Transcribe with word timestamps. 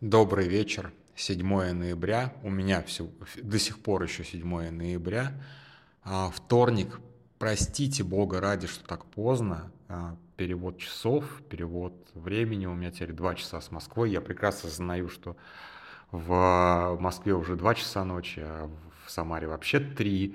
Добрый 0.00 0.48
вечер. 0.48 0.94
7 1.14 1.72
ноября. 1.74 2.32
У 2.42 2.48
меня 2.48 2.80
все, 2.80 3.10
до 3.42 3.58
сих 3.58 3.80
пор 3.80 4.02
еще 4.02 4.24
7 4.24 4.70
ноября. 4.70 5.34
А, 6.02 6.30
вторник. 6.30 6.98
Простите 7.38 8.02
Бога 8.02 8.40
ради, 8.40 8.66
что 8.66 8.82
так 8.88 9.04
поздно. 9.04 9.70
А, 9.88 10.16
перевод 10.38 10.78
часов, 10.78 11.42
перевод 11.50 11.92
времени. 12.14 12.64
У 12.64 12.72
меня 12.72 12.90
теперь 12.90 13.12
2 13.12 13.34
часа 13.34 13.60
с 13.60 13.70
Москвой. 13.70 14.10
Я 14.10 14.22
прекрасно 14.22 14.70
знаю, 14.70 15.10
что 15.10 15.36
в 16.10 16.96
Москве 16.98 17.34
уже 17.34 17.56
2 17.56 17.74
часа 17.74 18.02
ночи, 18.02 18.40
а 18.42 18.70
в 19.04 19.10
Самаре 19.10 19.48
вообще 19.48 19.80
3. 19.80 20.34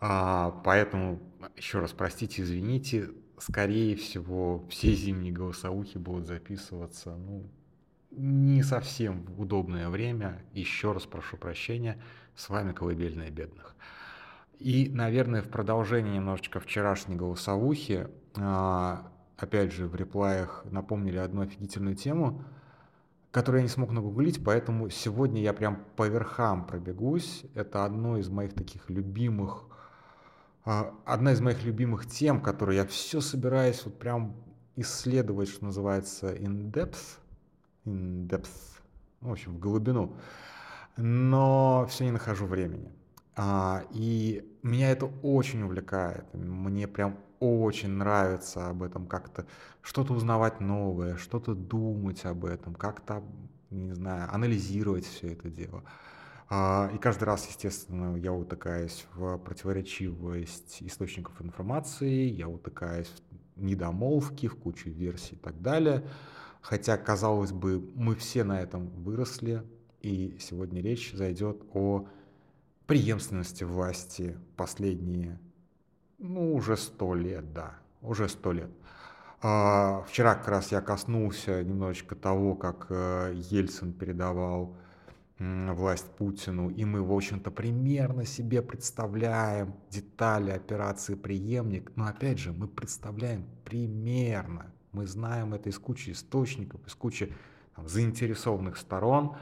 А, 0.00 0.62
поэтому 0.64 1.20
еще 1.58 1.80
раз 1.80 1.92
простите, 1.92 2.40
извините. 2.40 3.10
Скорее 3.36 3.96
всего, 3.96 4.64
все 4.70 4.94
зимние 4.94 5.30
голосовухи 5.34 5.98
будут 5.98 6.26
записываться 6.26 7.14
ну, 7.14 7.50
не 8.16 8.62
совсем 8.62 9.24
в 9.24 9.40
удобное 9.40 9.88
время. 9.88 10.42
Еще 10.52 10.92
раз 10.92 11.04
прошу 11.04 11.36
прощения. 11.36 11.98
С 12.36 12.48
вами 12.48 12.72
Колыбельная 12.72 13.30
бедных. 13.30 13.74
И, 14.58 14.88
наверное, 14.88 15.42
в 15.42 15.48
продолжение 15.48 16.16
немножечко 16.16 16.60
вчерашней 16.60 17.16
голосовухи, 17.16 18.08
а, 18.36 19.10
опять 19.36 19.72
же, 19.72 19.86
в 19.86 19.94
реплаях 19.94 20.64
напомнили 20.70 21.18
одну 21.18 21.42
офигительную 21.42 21.96
тему, 21.96 22.42
которую 23.30 23.60
я 23.60 23.62
не 23.64 23.68
смог 23.68 23.90
нагуглить, 23.90 24.42
поэтому 24.44 24.90
сегодня 24.90 25.42
я 25.42 25.52
прям 25.52 25.84
по 25.96 26.06
верхам 26.06 26.66
пробегусь. 26.66 27.44
Это 27.54 27.84
одно 27.84 28.16
из 28.16 28.28
моих 28.28 28.54
таких 28.54 28.88
любимых, 28.88 29.64
а, 30.64 30.94
одна 31.04 31.32
из 31.32 31.40
моих 31.40 31.64
любимых 31.64 32.06
тем, 32.06 32.40
которую 32.40 32.76
я 32.76 32.86
все 32.86 33.20
собираюсь 33.20 33.82
вот 33.84 33.98
прям 33.98 34.36
исследовать, 34.76 35.48
что 35.48 35.66
называется, 35.66 36.32
in 36.34 36.70
depth, 36.70 37.18
in 37.84 38.26
depth, 38.28 38.80
в 39.20 39.30
общем, 39.30 39.54
в 39.54 39.58
глубину, 39.58 40.16
но 40.96 41.86
все 41.88 42.04
не 42.04 42.10
нахожу 42.10 42.46
времени. 42.46 42.92
А, 43.36 43.84
и 43.90 44.48
меня 44.62 44.90
это 44.90 45.06
очень 45.22 45.62
увлекает, 45.62 46.24
мне 46.34 46.86
прям 46.86 47.18
очень 47.40 47.90
нравится 47.90 48.68
об 48.68 48.82
этом 48.82 49.06
как-то 49.06 49.46
что-то 49.82 50.14
узнавать 50.14 50.60
новое, 50.60 51.16
что-то 51.16 51.54
думать 51.54 52.24
об 52.24 52.44
этом, 52.44 52.74
как-то, 52.74 53.22
не 53.70 53.92
знаю, 53.92 54.32
анализировать 54.32 55.04
все 55.04 55.32
это 55.32 55.50
дело. 55.50 55.82
А, 56.48 56.90
и 56.94 56.98
каждый 56.98 57.24
раз, 57.24 57.46
естественно, 57.48 58.16
я 58.16 58.32
утыкаюсь 58.32 59.06
в 59.14 59.38
противоречивость 59.38 60.78
источников 60.82 61.40
информации, 61.42 62.28
я 62.28 62.48
утыкаюсь 62.48 63.12
в 63.56 63.62
недомолвки, 63.62 64.46
в 64.46 64.56
кучу 64.56 64.90
версий 64.90 65.34
и 65.34 65.38
так 65.38 65.60
далее. 65.60 66.04
Хотя, 66.64 66.96
казалось 66.96 67.52
бы, 67.52 67.78
мы 67.94 68.14
все 68.14 68.42
на 68.42 68.58
этом 68.58 68.88
выросли, 68.88 69.62
и 70.00 70.38
сегодня 70.40 70.80
речь 70.80 71.12
зайдет 71.12 71.62
о 71.74 72.08
преемственности 72.86 73.64
власти 73.64 74.38
последние, 74.56 75.38
ну, 76.16 76.54
уже 76.54 76.78
сто 76.78 77.14
лет, 77.14 77.52
да, 77.52 77.74
уже 78.00 78.30
сто 78.30 78.52
лет. 78.52 78.70
А, 79.42 80.04
вчера 80.08 80.36
как 80.36 80.48
раз 80.48 80.72
я 80.72 80.80
коснулся 80.80 81.62
немножечко 81.62 82.14
того, 82.14 82.54
как 82.54 82.86
э, 82.88 83.34
Ельцин 83.50 83.92
передавал 83.92 84.74
власть 85.38 86.06
Путину, 86.16 86.70
и 86.70 86.86
мы, 86.86 87.02
в 87.02 87.12
общем-то, 87.12 87.50
примерно 87.50 88.24
себе 88.24 88.62
представляем 88.62 89.74
детали 89.90 90.50
операции 90.50 91.14
«Преемник», 91.14 91.92
но, 91.94 92.06
опять 92.06 92.38
же, 92.38 92.52
мы 92.52 92.68
представляем 92.68 93.44
примерно, 93.66 94.73
мы 94.94 95.06
знаем 95.06 95.54
это 95.54 95.68
из 95.68 95.78
кучи 95.78 96.10
источников, 96.10 96.86
из 96.86 96.94
кучи 96.94 97.32
там, 97.76 97.88
заинтересованных 97.88 98.76
сторон, 98.76 99.36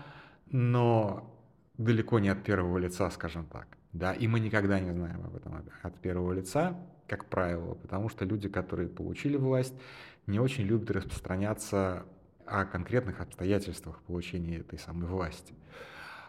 но 0.47 1.33
далеко 1.79 2.19
не 2.19 2.29
от 2.29 2.43
первого 2.43 2.79
лица, 2.79 3.11
скажем 3.11 3.47
так. 3.47 3.67
Да, 3.93 4.15
и 4.15 4.27
мы 4.27 4.41
никогда 4.41 4.81
не 4.81 4.91
знаем 4.91 5.23
об 5.25 5.37
этом 5.37 5.63
от 5.83 6.01
первого 6.01 6.33
лица, 6.33 6.79
как 7.07 7.27
правило, 7.27 7.75
потому 7.75 8.09
что 8.09 8.25
люди, 8.25 8.49
которые 8.49 8.89
получили 8.89 9.37
власть, 9.37 9.75
не 10.27 10.39
очень 10.41 10.65
любят 10.65 10.91
распространяться 10.91 12.07
о 12.47 12.65
конкретных 12.65 13.21
обстоятельствах 13.21 14.01
получения 14.03 14.59
этой 14.59 14.79
самой 14.79 15.09
власти. 15.09 15.55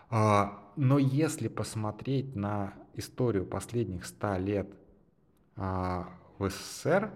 А, 0.09 0.71
но 0.75 0.97
если 0.99 1.47
посмотреть 1.47 2.35
на 2.35 2.73
историю 2.95 3.45
последних 3.45 4.05
ста 4.05 4.37
лет 4.37 4.67
а, 5.55 6.09
в 6.37 6.49
СССР, 6.49 7.11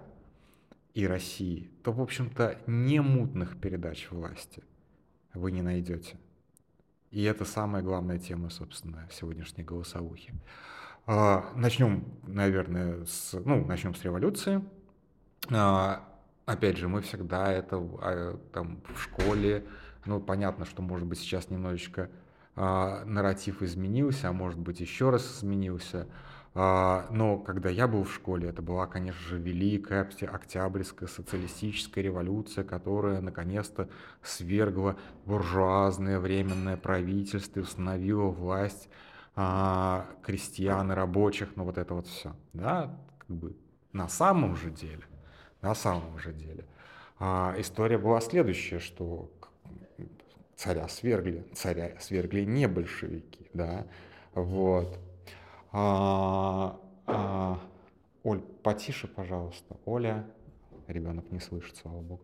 и 0.97 1.05
России, 1.05 1.69
то, 1.83 1.91
в 1.91 2.01
общем-то, 2.01 2.57
не 2.65 3.01
мутных 3.01 3.61
передач 3.61 4.09
власти 4.09 4.63
вы 5.35 5.51
не 5.51 5.61
найдете. 5.61 6.17
И 7.11 7.21
это 7.21 7.45
самая 7.45 7.83
главная 7.83 8.17
тема, 8.17 8.49
собственно, 8.49 9.07
сегодняшней 9.11 9.63
голосовухи. 9.63 10.33
А, 11.05 11.53
начнем, 11.55 12.03
наверное, 12.25 13.05
с, 13.05 13.33
ну, 13.45 13.63
начнем 13.63 13.93
с 13.93 14.03
революции. 14.03 14.63
А, 15.51 16.03
опять 16.47 16.77
же, 16.77 16.87
мы 16.87 17.01
всегда 17.01 17.51
это 17.51 17.77
а, 17.77 18.39
там 18.51 18.81
в 18.91 18.99
школе, 18.99 19.67
ну, 20.07 20.19
понятно, 20.19 20.65
что, 20.65 20.81
может 20.81 21.05
быть, 21.05 21.19
сейчас 21.19 21.51
немножечко 21.51 22.09
нарратив 22.55 23.61
изменился, 23.61 24.29
а 24.29 24.33
может 24.33 24.57
быть, 24.57 24.79
еще 24.79 25.11
раз 25.11 25.37
изменился. 25.37 26.07
А, 26.59 27.05
но 27.11 27.37
когда 27.37 27.69
я 27.69 27.87
был 27.87 28.03
в 28.03 28.11
школе, 28.11 28.49
это 28.49 28.63
была, 28.63 28.87
конечно 28.87 29.21
же, 29.21 29.37
великая 29.37 30.01
октябрьская 30.01 31.07
социалистическая 31.07 32.01
революция, 32.01 32.63
которая 32.63 33.21
наконец-то 33.21 33.87
свергла 34.23 34.97
буржуазное 35.25 36.19
временное 36.19 36.75
правительство 36.75 37.59
и 37.59 37.61
установила 37.61 38.29
власть 38.29 38.89
а, 39.35 40.07
крестьян 40.23 40.91
и 40.91 40.95
рабочих, 40.95 41.49
ну 41.55 41.63
вот 41.63 41.77
это 41.77 41.93
вот 41.93 42.07
все. 42.07 42.35
Да, 42.53 42.97
как 43.19 43.37
бы 43.37 43.55
на 43.93 44.07
самом 44.07 44.55
же 44.55 44.71
деле, 44.71 45.03
на 45.61 45.75
самом 45.75 46.17
же 46.17 46.33
деле, 46.33 46.65
а, 47.19 47.53
история 47.59 47.99
была 47.99 48.19
следующая, 48.19 48.79
что 48.79 49.29
царя 50.55 50.87
свергли, 50.87 51.45
царя 51.53 51.91
свергли 51.99 52.45
не 52.45 52.67
большевики, 52.67 53.47
да, 53.53 53.85
вот, 54.33 54.97
а, 55.71 56.79
а, 57.05 57.59
Оль, 58.23 58.41
потише, 58.63 59.07
пожалуйста. 59.07 59.77
Оля, 59.85 60.25
ребенок 60.87 61.31
не 61.31 61.39
слышит, 61.39 61.77
слава 61.77 62.01
богу. 62.01 62.21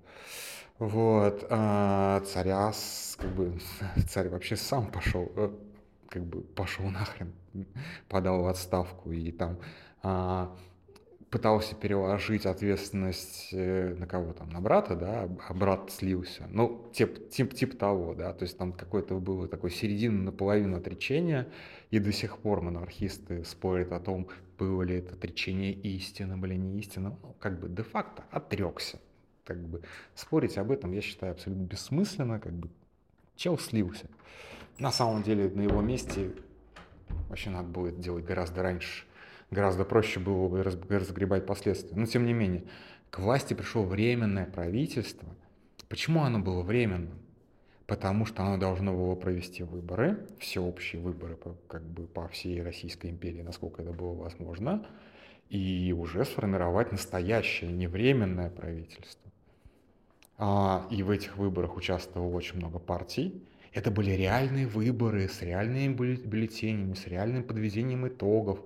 Вот, 0.80 1.46
а, 1.50 2.20
царя, 2.22 2.72
как 3.18 3.30
бы, 3.36 3.60
царь 4.10 4.30
вообще 4.30 4.56
сам 4.56 4.92
пошел, 4.92 5.32
э, 5.36 5.50
как 6.10 6.24
бы 6.26 6.42
пошел 6.42 6.86
нахрен, 6.90 7.34
подал 8.10 8.44
в 8.44 8.48
отставку 8.48 9.12
и 9.12 9.32
там 9.32 9.58
а, 10.02 10.56
пытался 11.34 11.74
переложить 11.74 12.46
ответственность 12.46 13.50
э, 13.54 13.96
на 13.98 14.06
кого 14.06 14.34
там, 14.34 14.52
на 14.52 14.62
брата, 14.62 14.96
да, 14.96 15.28
а 15.48 15.54
брат 15.56 15.90
слился. 15.90 16.48
Ну, 16.52 16.88
тип, 16.94 17.32
тип, 17.32 17.56
тип 17.56 17.76
того, 17.76 18.14
да, 18.14 18.34
то 18.34 18.44
есть 18.44 18.56
там 18.56 18.72
какое-то 18.72 19.16
было 19.16 19.48
такое 19.48 19.72
середина 19.72 20.26
наполовину 20.26 20.78
отречения, 20.78 21.48
и 21.90 21.98
до 21.98 22.12
сих 22.12 22.38
пор 22.38 22.62
монархисты 22.62 23.44
спорят 23.46 23.94
о 23.94 24.00
том, 24.00 24.28
было 24.60 24.84
ли 24.84 24.98
это 24.98 25.16
отречение 25.16 25.74
истинным 25.74 26.46
или 26.46 26.54
не 26.54 26.78
истинным. 26.78 27.18
Ну, 27.24 27.36
как 27.40 27.60
бы 27.60 27.68
де-факто 27.68 28.24
отрекся. 28.30 29.00
Как 29.44 29.58
бы 29.58 29.82
спорить 30.14 30.60
об 30.60 30.70
этом, 30.70 30.92
я 30.92 31.02
считаю, 31.02 31.32
абсолютно 31.32 31.64
бессмысленно, 31.64 32.40
как 32.40 32.54
бы 32.54 32.70
чел 33.36 33.58
слился. 33.58 34.06
На 34.78 34.92
самом 34.92 35.24
деле, 35.24 35.50
на 35.50 35.62
его 35.62 35.82
месте 35.82 36.30
вообще 37.30 37.50
надо 37.50 37.70
будет 37.70 38.00
делать 38.00 38.24
гораздо 38.24 38.62
раньше 38.62 39.06
гораздо 39.54 39.86
проще 39.86 40.20
было 40.20 40.48
бы 40.50 40.64
разгребать 40.64 41.46
последствия. 41.46 41.96
Но 41.96 42.06
тем 42.06 42.26
не 42.26 42.34
менее, 42.34 42.64
к 43.10 43.20
власти 43.20 43.54
пришло 43.54 43.84
временное 43.84 44.46
правительство. 44.46 45.30
Почему 45.88 46.24
оно 46.24 46.40
было 46.40 46.64
временным? 46.64 47.20
Потому 47.86 48.26
что 48.26 48.44
оно 48.44 48.58
должно 48.58 48.94
было 48.94 49.16
провести 49.16 49.64
выборы, 49.64 50.26
всеобщие 50.40 51.02
выборы 51.02 51.38
как 51.68 51.84
бы 51.84 52.08
по 52.08 52.28
всей 52.28 52.64
Российской 52.64 53.12
империи, 53.12 53.42
насколько 53.42 53.82
это 53.82 53.92
было 53.92 54.14
возможно, 54.14 54.86
и 55.50 55.94
уже 55.96 56.26
сформировать 56.26 56.92
настоящее, 56.92 57.72
не 57.72 57.88
временное 57.88 58.50
правительство. 58.50 59.32
А, 60.38 60.88
и 60.90 61.04
в 61.04 61.12
этих 61.12 61.38
выборах 61.38 61.78
участвовало 61.78 62.34
очень 62.34 62.58
много 62.58 62.80
партий. 62.80 63.44
Это 63.72 63.92
были 63.92 64.12
реальные 64.12 64.68
выборы 64.68 65.28
с 65.28 65.42
реальными 65.42 65.94
бюллетенями, 65.94 66.94
с 66.94 67.08
реальным 67.08 67.44
подведением 67.44 68.08
итогов, 68.08 68.60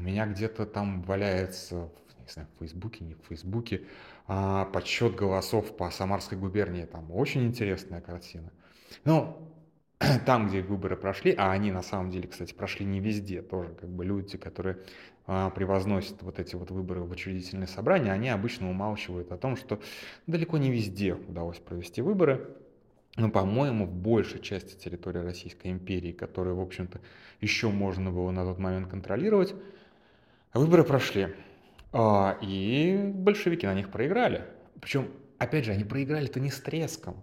у 0.00 0.02
меня 0.02 0.26
где-то 0.26 0.64
там 0.64 1.02
валяется, 1.02 1.90
не 2.18 2.32
знаю, 2.32 2.48
в 2.56 2.60
Фейсбуке, 2.60 3.04
не 3.04 3.14
в 3.14 3.20
Фейсбуке, 3.28 3.82
а, 4.26 4.64
подсчет 4.64 5.14
голосов 5.14 5.76
по 5.76 5.90
Самарской 5.90 6.38
губернии. 6.38 6.86
Там 6.86 7.10
очень 7.10 7.44
интересная 7.46 8.00
картина. 8.00 8.50
Ну, 9.04 9.36
там, 10.26 10.48
где 10.48 10.62
выборы 10.62 10.96
прошли, 10.96 11.34
а 11.36 11.52
они 11.52 11.70
на 11.70 11.82
самом 11.82 12.10
деле, 12.10 12.28
кстати, 12.28 12.54
прошли 12.54 12.86
не 12.86 12.98
везде, 12.98 13.42
тоже 13.42 13.74
как 13.74 13.90
бы 13.90 14.06
люди, 14.06 14.38
которые 14.38 14.78
а, 15.26 15.50
превозносят 15.50 16.22
вот 16.22 16.38
эти 16.38 16.56
вот 16.56 16.70
выборы 16.70 17.02
в 17.02 17.10
учредительное 17.10 17.66
собрание, 17.66 18.14
они 18.14 18.30
обычно 18.30 18.70
умалчивают 18.70 19.30
о 19.32 19.36
том, 19.36 19.54
что 19.54 19.80
далеко 20.26 20.56
не 20.56 20.70
везде 20.70 21.12
удалось 21.12 21.58
провести 21.58 22.00
выборы. 22.00 22.48
ну, 23.16 23.30
по-моему, 23.30 23.84
в 23.84 23.92
большей 23.92 24.40
части 24.40 24.78
территории 24.82 25.18
Российской 25.18 25.68
империи, 25.68 26.12
которую, 26.12 26.56
в 26.56 26.60
общем-то, 26.60 27.00
еще 27.42 27.68
можно 27.68 28.10
было 28.10 28.30
на 28.30 28.44
тот 28.44 28.58
момент 28.58 28.88
контролировать, 28.88 29.54
выборы 30.58 30.84
прошли. 30.84 31.28
А, 31.92 32.38
и 32.40 33.10
большевики 33.14 33.66
на 33.66 33.74
них 33.74 33.90
проиграли. 33.90 34.44
Причем, 34.80 35.08
опять 35.38 35.64
же, 35.64 35.72
они 35.72 35.84
проиграли-то 35.84 36.40
не 36.40 36.50
с 36.50 36.60
треском. 36.60 37.16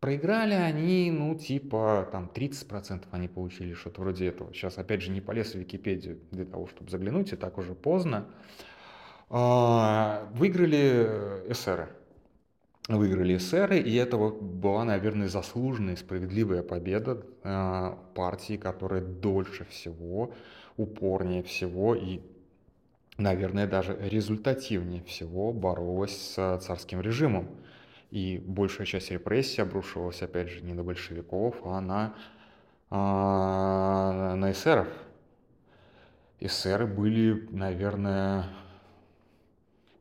Проиграли 0.00 0.54
они, 0.54 1.10
ну, 1.10 1.34
типа, 1.34 2.08
там, 2.12 2.30
30% 2.32 3.04
они 3.10 3.28
получили, 3.28 3.74
что-то 3.74 4.02
вроде 4.02 4.26
этого. 4.26 4.52
Сейчас, 4.52 4.78
опять 4.78 5.02
же, 5.02 5.10
не 5.10 5.20
полез 5.20 5.52
в 5.52 5.54
Википедию 5.56 6.20
для 6.30 6.44
того, 6.44 6.66
чтобы 6.66 6.90
заглянуть, 6.90 7.32
и 7.32 7.36
так 7.36 7.58
уже 7.58 7.74
поздно. 7.74 8.26
А, 9.30 10.28
выиграли 10.32 11.42
эсеры. 11.48 11.88
Выиграли 12.88 13.36
эсеры, 13.36 13.80
и 13.80 13.94
это 13.96 14.16
вот 14.16 14.40
была, 14.40 14.84
наверное, 14.84 15.28
заслуженная, 15.28 15.96
справедливая 15.96 16.62
победа 16.62 17.24
а, 17.42 17.98
партии, 18.14 18.56
которая 18.56 19.00
дольше 19.00 19.64
всего, 19.64 20.34
упорнее 20.76 21.42
всего 21.42 21.94
и 21.94 22.20
наверное, 23.18 23.66
даже 23.66 23.96
результативнее 24.00 25.02
всего 25.04 25.52
боролась 25.52 26.16
с 26.16 26.58
царским 26.58 27.00
режимом. 27.00 27.48
И 28.10 28.42
большая 28.44 28.86
часть 28.86 29.10
репрессий 29.10 29.62
обрушивалась, 29.62 30.22
опять 30.22 30.48
же, 30.48 30.62
не 30.62 30.74
на 30.74 30.84
большевиков, 30.84 31.56
а 31.64 31.80
на, 31.80 32.14
а, 32.90 34.36
на 34.36 34.52
эсеров. 34.52 34.88
Эсеры 36.38 36.86
были, 36.86 37.48
наверное, 37.50 38.46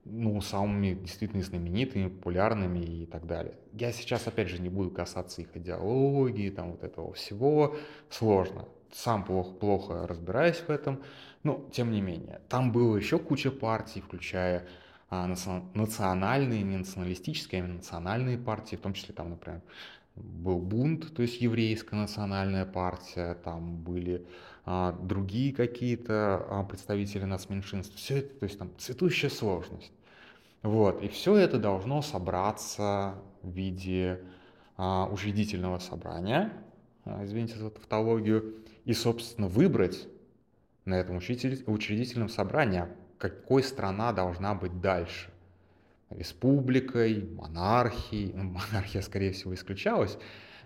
ну, 0.04 0.40
самыми 0.42 0.94
действительно 0.94 1.42
знаменитыми, 1.42 2.10
популярными 2.10 2.80
и 2.80 3.06
так 3.06 3.26
далее. 3.26 3.56
Я 3.74 3.92
сейчас, 3.92 4.28
опять 4.28 4.50
же, 4.50 4.62
не 4.62 4.70
буду 4.70 4.92
касаться 4.92 5.42
их 5.42 5.56
идеологии, 5.56 6.52
там 6.52 6.72
вот 6.72 6.84
этого 6.84 7.14
всего. 7.14 7.76
Сложно. 8.10 8.66
Сам 8.96 9.26
плохо, 9.26 9.52
плохо 9.52 10.08
разбираюсь 10.08 10.64
в 10.66 10.70
этом. 10.70 11.04
Но, 11.44 11.68
тем 11.74 11.92
не 11.92 12.00
менее, 12.00 12.40
там 12.48 12.72
было 12.72 12.96
еще 12.96 13.20
куча 13.20 13.52
партий, 13.52 14.00
включая 14.00 14.66
а, 15.10 15.28
национальные, 15.28 16.64
не 16.64 16.78
националистические, 16.78 17.64
а 17.64 17.68
национальные 17.68 18.38
партии, 18.38 18.78
в 18.78 18.80
том 18.80 18.94
числе 18.94 19.14
там, 19.14 19.32
например, 19.32 19.62
был 20.16 20.60
бунт, 20.60 21.14
то 21.14 21.22
есть 21.22 21.42
еврейская 21.42 21.98
национальная 21.98 22.66
партия, 22.66 23.36
там 23.44 23.76
были 23.76 24.26
а, 24.66 24.94
другие 24.94 25.54
какие-то 25.54 26.46
а, 26.50 26.64
представители 26.64 27.26
нацменьшинств. 27.26 27.98
Все 27.98 28.20
это, 28.20 28.40
то 28.40 28.46
есть 28.46 28.58
там 28.58 28.72
цветущая 28.78 29.30
сложность. 29.30 29.92
Вот, 30.64 31.04
и 31.04 31.10
все 31.10 31.36
это 31.36 31.60
должно 31.60 32.02
собраться 32.02 33.16
в 33.44 33.50
виде 33.52 34.22
а, 34.78 35.08
учредительного 35.12 35.80
собрания, 35.80 36.54
а, 37.04 37.26
извините 37.26 37.56
за 37.56 37.70
тавтологию, 37.70 38.65
и, 38.86 38.94
собственно, 38.94 39.48
выбрать 39.48 40.08
на 40.86 40.94
этом 40.96 41.18
учредительном 41.18 42.30
собрании, 42.30 42.82
а 42.82 42.90
какой 43.18 43.64
страна 43.64 44.14
должна 44.14 44.54
быть 44.54 44.80
дальше. 44.80 45.32
Республикой, 46.12 47.28
монархией, 47.34 48.32
ну, 48.34 48.44
монархия, 48.72 49.02
скорее 49.02 49.32
всего, 49.32 49.54
исключалась, 49.54 50.18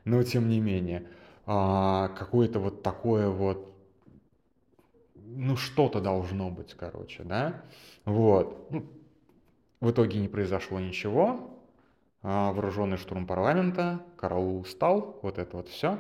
но 0.04 0.22
тем 0.24 0.50
не 0.50 0.60
менее, 0.60 1.08
а, 1.46 2.10
какое-то 2.10 2.60
вот 2.60 2.84
такое 2.84 3.30
вот, 3.30 3.74
ну 5.16 5.56
что-то 5.56 6.02
должно 6.02 6.50
быть, 6.50 6.74
короче, 6.74 7.24
да, 7.24 7.64
вот. 8.06 8.70
Ну, 8.70 8.86
в 9.80 9.92
итоге 9.92 10.20
не 10.20 10.28
произошло 10.28 10.80
ничего, 10.80 11.58
а, 12.22 12.52
вооруженный 12.52 12.98
штурм 12.98 13.26
парламента, 13.26 14.02
караул 14.18 14.60
устал, 14.60 15.20
вот 15.22 15.38
это 15.38 15.56
вот 15.56 15.70
все, 15.70 16.00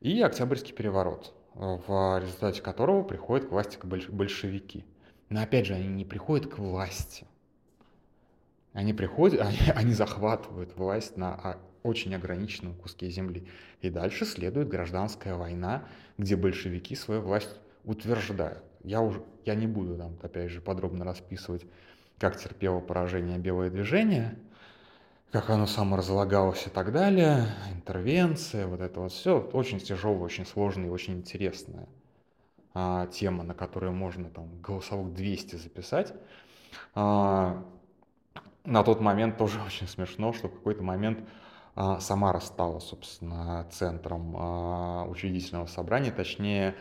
и 0.00 0.20
Октябрьский 0.22 0.74
переворот– 0.74 1.34
в 1.54 2.20
результате 2.20 2.62
которого 2.62 3.02
приходят 3.02 3.48
к 3.48 3.52
власти 3.52 3.78
большевики. 3.82 4.84
Но 5.28 5.42
опять 5.42 5.66
же, 5.66 5.74
они 5.74 5.88
не 5.88 6.04
приходят 6.04 6.50
к 6.52 6.58
власти. 6.58 7.26
Они 8.72 8.92
приходят, 8.92 9.40
они, 9.46 9.58
они 9.74 9.92
захватывают 9.92 10.76
власть 10.76 11.16
на 11.16 11.58
очень 11.82 12.14
ограниченном 12.14 12.74
куске 12.74 13.08
земли. 13.10 13.46
И 13.80 13.90
дальше 13.90 14.24
следует 14.24 14.68
гражданская 14.68 15.34
война, 15.34 15.84
где 16.18 16.36
большевики 16.36 16.94
свою 16.94 17.22
власть 17.22 17.54
утверждают. 17.84 18.62
Я, 18.84 19.00
уже, 19.00 19.22
я 19.44 19.54
не 19.54 19.66
буду 19.66 19.96
там, 19.96 20.16
опять 20.22 20.50
же, 20.50 20.60
подробно 20.60 21.04
расписывать, 21.04 21.66
как 22.18 22.38
терпело 22.38 22.80
поражение 22.80 23.38
белое 23.38 23.70
движение– 23.70 24.38
как 25.32 25.48
оно 25.50 25.66
саморазлагалось 25.66 26.66
и 26.66 26.70
так 26.70 26.92
далее, 26.92 27.46
интервенция, 27.72 28.66
вот 28.66 28.80
это 28.80 29.00
вот 29.00 29.12
все, 29.12 29.38
очень 29.38 29.78
тяжелая, 29.78 30.22
очень 30.22 30.44
сложная 30.44 30.86
и 30.86 30.90
очень 30.90 31.18
интересная 31.18 31.88
а, 32.74 33.06
тема, 33.06 33.44
на 33.44 33.54
которую 33.54 33.92
можно 33.92 34.28
там 34.28 34.60
голосовых 34.60 35.14
200 35.14 35.56
записать. 35.56 36.12
А, 36.94 37.64
на 38.64 38.82
тот 38.82 39.00
момент 39.00 39.38
тоже 39.38 39.60
очень 39.66 39.86
смешно, 39.86 40.32
что 40.32 40.48
в 40.48 40.54
какой-то 40.54 40.82
момент 40.82 41.20
а, 41.76 42.00
Самара 42.00 42.40
стала, 42.40 42.80
собственно, 42.80 43.68
центром 43.70 44.34
а, 44.36 45.04
учредительного 45.08 45.66
собрания, 45.66 46.10
точнее, 46.10 46.74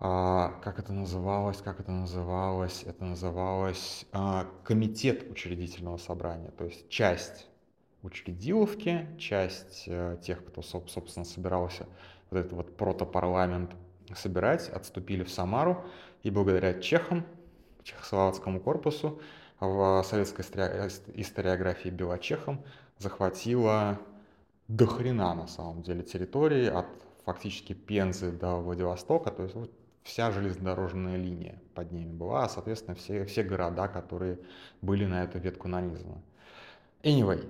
а, 0.00 0.58
как 0.62 0.80
это 0.80 0.92
называлось, 0.92 1.58
как 1.58 1.78
это 1.78 1.92
называлось, 1.92 2.82
это 2.84 3.04
называлось 3.04 4.04
а, 4.12 4.48
комитет 4.64 5.30
учредительного 5.30 5.96
собрания, 5.96 6.50
то 6.50 6.64
есть 6.64 6.88
часть 6.88 7.47
учредиловки, 8.02 9.06
часть 9.18 9.84
э, 9.86 10.18
тех, 10.22 10.44
кто, 10.44 10.62
собственно, 10.62 11.24
собирался 11.24 11.86
вот 12.30 12.40
этот 12.40 12.52
вот 12.52 12.76
протопарламент 12.76 13.70
собирать, 14.14 14.68
отступили 14.68 15.24
в 15.24 15.30
Самару, 15.30 15.84
и 16.22 16.30
благодаря 16.30 16.74
чехам, 16.80 17.26
чехословацкому 17.82 18.60
корпусу, 18.60 19.20
в 19.60 20.02
советской 20.04 20.42
историографии 20.42 21.88
белочехам 21.88 22.62
захватила 22.98 23.98
до 24.68 24.86
хрена 24.86 25.34
на 25.34 25.46
самом 25.46 25.82
деле 25.82 26.02
территории 26.02 26.66
от 26.66 26.86
фактически 27.24 27.72
Пензы 27.72 28.30
до 28.30 28.56
Владивостока, 28.56 29.30
то 29.30 29.42
есть 29.42 29.54
вот 29.54 29.72
вся 30.02 30.30
железнодорожная 30.30 31.16
линия 31.16 31.60
под 31.74 31.92
ними 31.92 32.12
была, 32.12 32.44
а 32.44 32.48
соответственно 32.48 32.94
все, 32.94 33.24
все 33.24 33.42
города, 33.42 33.88
которые 33.88 34.38
были 34.80 35.04
на 35.04 35.24
эту 35.24 35.38
ветку 35.38 35.68
нанизаны. 35.68 36.22
Anyway, 37.02 37.46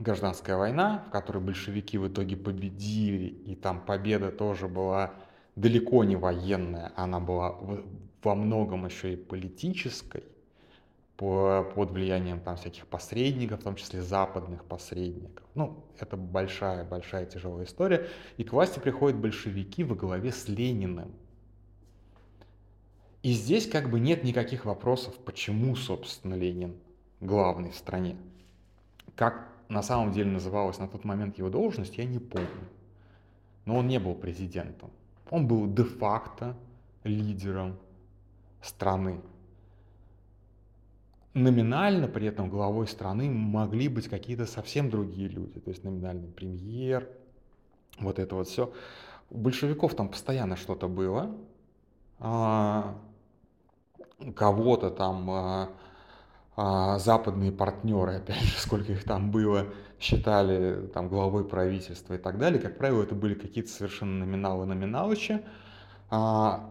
гражданская 0.00 0.56
война, 0.56 1.04
в 1.06 1.10
которой 1.10 1.38
большевики 1.38 1.98
в 1.98 2.08
итоге 2.08 2.36
победили, 2.36 3.26
и 3.26 3.54
там 3.54 3.80
победа 3.80 4.32
тоже 4.32 4.66
была 4.66 5.14
далеко 5.56 6.04
не 6.04 6.16
военная, 6.16 6.92
она 6.96 7.20
была 7.20 7.56
во 8.22 8.34
многом 8.34 8.86
еще 8.86 9.12
и 9.12 9.16
политической, 9.16 10.24
под 11.16 11.90
влиянием 11.90 12.40
там 12.40 12.56
всяких 12.56 12.86
посредников, 12.86 13.60
в 13.60 13.62
том 13.62 13.76
числе 13.76 14.00
западных 14.00 14.64
посредников. 14.64 15.44
Ну, 15.54 15.84
это 15.98 16.16
большая-большая 16.16 17.26
тяжелая 17.26 17.66
история. 17.66 18.08
И 18.38 18.44
к 18.44 18.54
власти 18.54 18.78
приходят 18.78 19.18
большевики 19.18 19.84
во 19.84 19.94
главе 19.94 20.32
с 20.32 20.48
Лениным. 20.48 21.12
И 23.22 23.32
здесь 23.32 23.68
как 23.68 23.90
бы 23.90 24.00
нет 24.00 24.24
никаких 24.24 24.64
вопросов, 24.64 25.14
почему, 25.18 25.76
собственно, 25.76 26.36
Ленин 26.36 26.76
главный 27.20 27.70
в 27.70 27.76
стране. 27.76 28.16
Как 29.14 29.46
на 29.70 29.82
самом 29.82 30.12
деле 30.12 30.30
называлась 30.30 30.78
на 30.78 30.88
тот 30.88 31.04
момент 31.04 31.38
его 31.38 31.48
должность, 31.48 31.96
я 31.96 32.04
не 32.04 32.18
помню. 32.18 32.68
Но 33.64 33.76
он 33.76 33.86
не 33.86 34.00
был 34.00 34.14
президентом. 34.16 34.90
Он 35.30 35.46
был 35.46 35.72
де-факто 35.72 36.56
лидером 37.04 37.78
страны. 38.60 39.20
Номинально 41.34 42.08
при 42.08 42.26
этом 42.26 42.50
главой 42.50 42.88
страны 42.88 43.30
могли 43.30 43.86
быть 43.86 44.08
какие-то 44.08 44.44
совсем 44.44 44.90
другие 44.90 45.28
люди. 45.28 45.60
То 45.60 45.70
есть 45.70 45.84
номинальный 45.84 46.28
премьер, 46.28 47.08
вот 48.00 48.18
это 48.18 48.34
вот 48.34 48.48
все. 48.48 48.72
У 49.30 49.38
большевиков 49.38 49.94
там 49.94 50.08
постоянно 50.08 50.56
что-то 50.56 50.88
было. 50.88 51.32
А, 52.18 52.98
кого-то 54.34 54.90
там 54.90 55.70
а, 56.62 56.98
западные 56.98 57.52
партнеры, 57.52 58.16
опять 58.16 58.42
же, 58.42 58.54
сколько 58.58 58.92
их 58.92 59.04
там 59.04 59.30
было, 59.30 59.68
считали 59.98 60.88
там 60.88 61.08
главой 61.08 61.42
правительства 61.42 62.12
и 62.12 62.18
так 62.18 62.36
далее. 62.36 62.60
Как 62.60 62.76
правило, 62.76 63.02
это 63.02 63.14
были 63.14 63.32
какие-то 63.32 63.70
совершенно 63.70 64.26
номиналы 64.26 64.66
номиналычи, 64.66 65.42
а, 66.10 66.70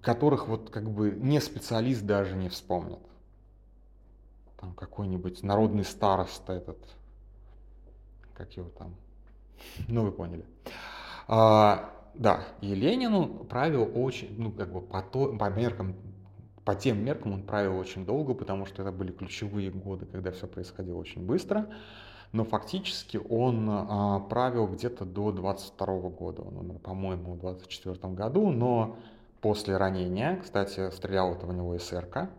которых 0.00 0.48
вот 0.48 0.70
как 0.70 0.90
бы 0.90 1.12
не 1.12 1.40
специалист 1.40 2.02
даже 2.02 2.34
не 2.34 2.48
вспомнит. 2.48 2.98
Там 4.58 4.72
какой-нибудь 4.72 5.44
народный 5.44 5.84
староста 5.84 6.54
этот, 6.54 6.78
как 8.34 8.56
его 8.56 8.70
там, 8.70 8.96
ну 9.86 10.02
вы 10.02 10.10
поняли. 10.10 10.44
А, 11.28 11.92
да, 12.14 12.40
и 12.60 12.74
Ленину 12.74 13.44
правил 13.44 13.88
очень, 13.94 14.34
ну 14.36 14.50
как 14.50 14.72
бы 14.72 14.80
по, 14.80 15.00
то, 15.00 15.36
по 15.36 15.48
меркам 15.48 15.94
по 16.64 16.74
тем 16.74 17.04
меркам 17.04 17.34
он 17.34 17.42
правил 17.42 17.78
очень 17.78 18.06
долго, 18.06 18.34
потому 18.34 18.66
что 18.66 18.82
это 18.82 18.92
были 18.92 19.12
ключевые 19.12 19.70
годы, 19.70 20.06
когда 20.06 20.30
все 20.32 20.46
происходило 20.46 20.98
очень 20.98 21.24
быстро. 21.26 21.68
но 22.32 22.44
фактически 22.44 23.20
он 23.28 23.68
а, 23.70 24.20
правил 24.20 24.66
где-то 24.66 25.04
до 25.04 25.30
22 25.30 25.86
года. 26.10 26.42
Он 26.42 26.56
умер, 26.56 26.78
по-моему, 26.80 27.34
в 27.34 27.38
24 27.38 27.96
году, 28.14 28.50
но 28.50 28.96
после 29.40 29.76
ранения, 29.76 30.40
кстати, 30.42 30.90
стрелял 30.90 31.32
это 31.34 31.46
в 31.46 31.52
него 31.52 31.78
СРК, 31.78 32.30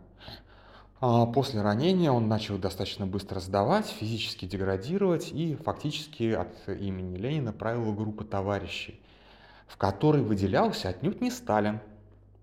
а 0.99 1.25
после 1.27 1.61
ранения 1.61 2.11
он 2.11 2.27
начал 2.27 2.57
достаточно 2.57 3.05
быстро 3.05 3.39
сдавать, 3.39 3.85
физически 3.85 4.45
деградировать 4.45 5.31
и 5.31 5.55
фактически 5.55 6.31
от 6.31 6.67
имени 6.67 7.17
Ленина 7.17 7.53
правил 7.53 7.93
группы 7.93 8.23
товарищей, 8.23 8.99
в 9.67 9.77
которой 9.77 10.23
выделялся 10.23 10.89
отнюдь 10.89 11.21
не 11.21 11.29
Сталин. 11.29 11.79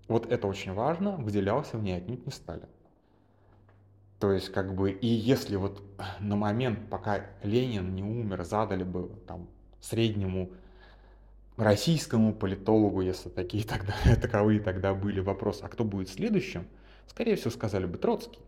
Вот 0.07 0.31
это 0.31 0.47
очень 0.47 0.73
важно, 0.73 1.17
выделялся 1.17 1.77
в 1.77 1.83
ней 1.83 1.97
отнюдь 1.97 2.25
не 2.25 2.31
Сталин. 2.31 2.67
То 4.19 4.31
есть, 4.31 4.49
как 4.49 4.73
бы, 4.73 4.91
и 4.91 5.07
если 5.07 5.55
вот 5.55 5.81
на 6.19 6.35
момент, 6.35 6.89
пока 6.89 7.25
Ленин 7.43 7.93
не 7.93 8.03
умер, 8.03 8.43
задали 8.43 8.83
бы 8.83 9.11
там 9.27 9.49
среднему 9.81 10.51
российскому 11.57 12.33
политологу, 12.33 13.01
если 13.01 13.29
такие 13.29 13.63
тогда, 13.63 13.93
таковые 14.21 14.59
тогда 14.59 14.93
были, 14.93 15.19
вопрос, 15.19 15.59
а 15.61 15.67
кто 15.67 15.83
будет 15.83 16.09
следующим, 16.09 16.67
скорее 17.07 17.35
всего, 17.35 17.51
сказали 17.51 17.85
бы 17.85 17.97
Троцкий. 17.97 18.39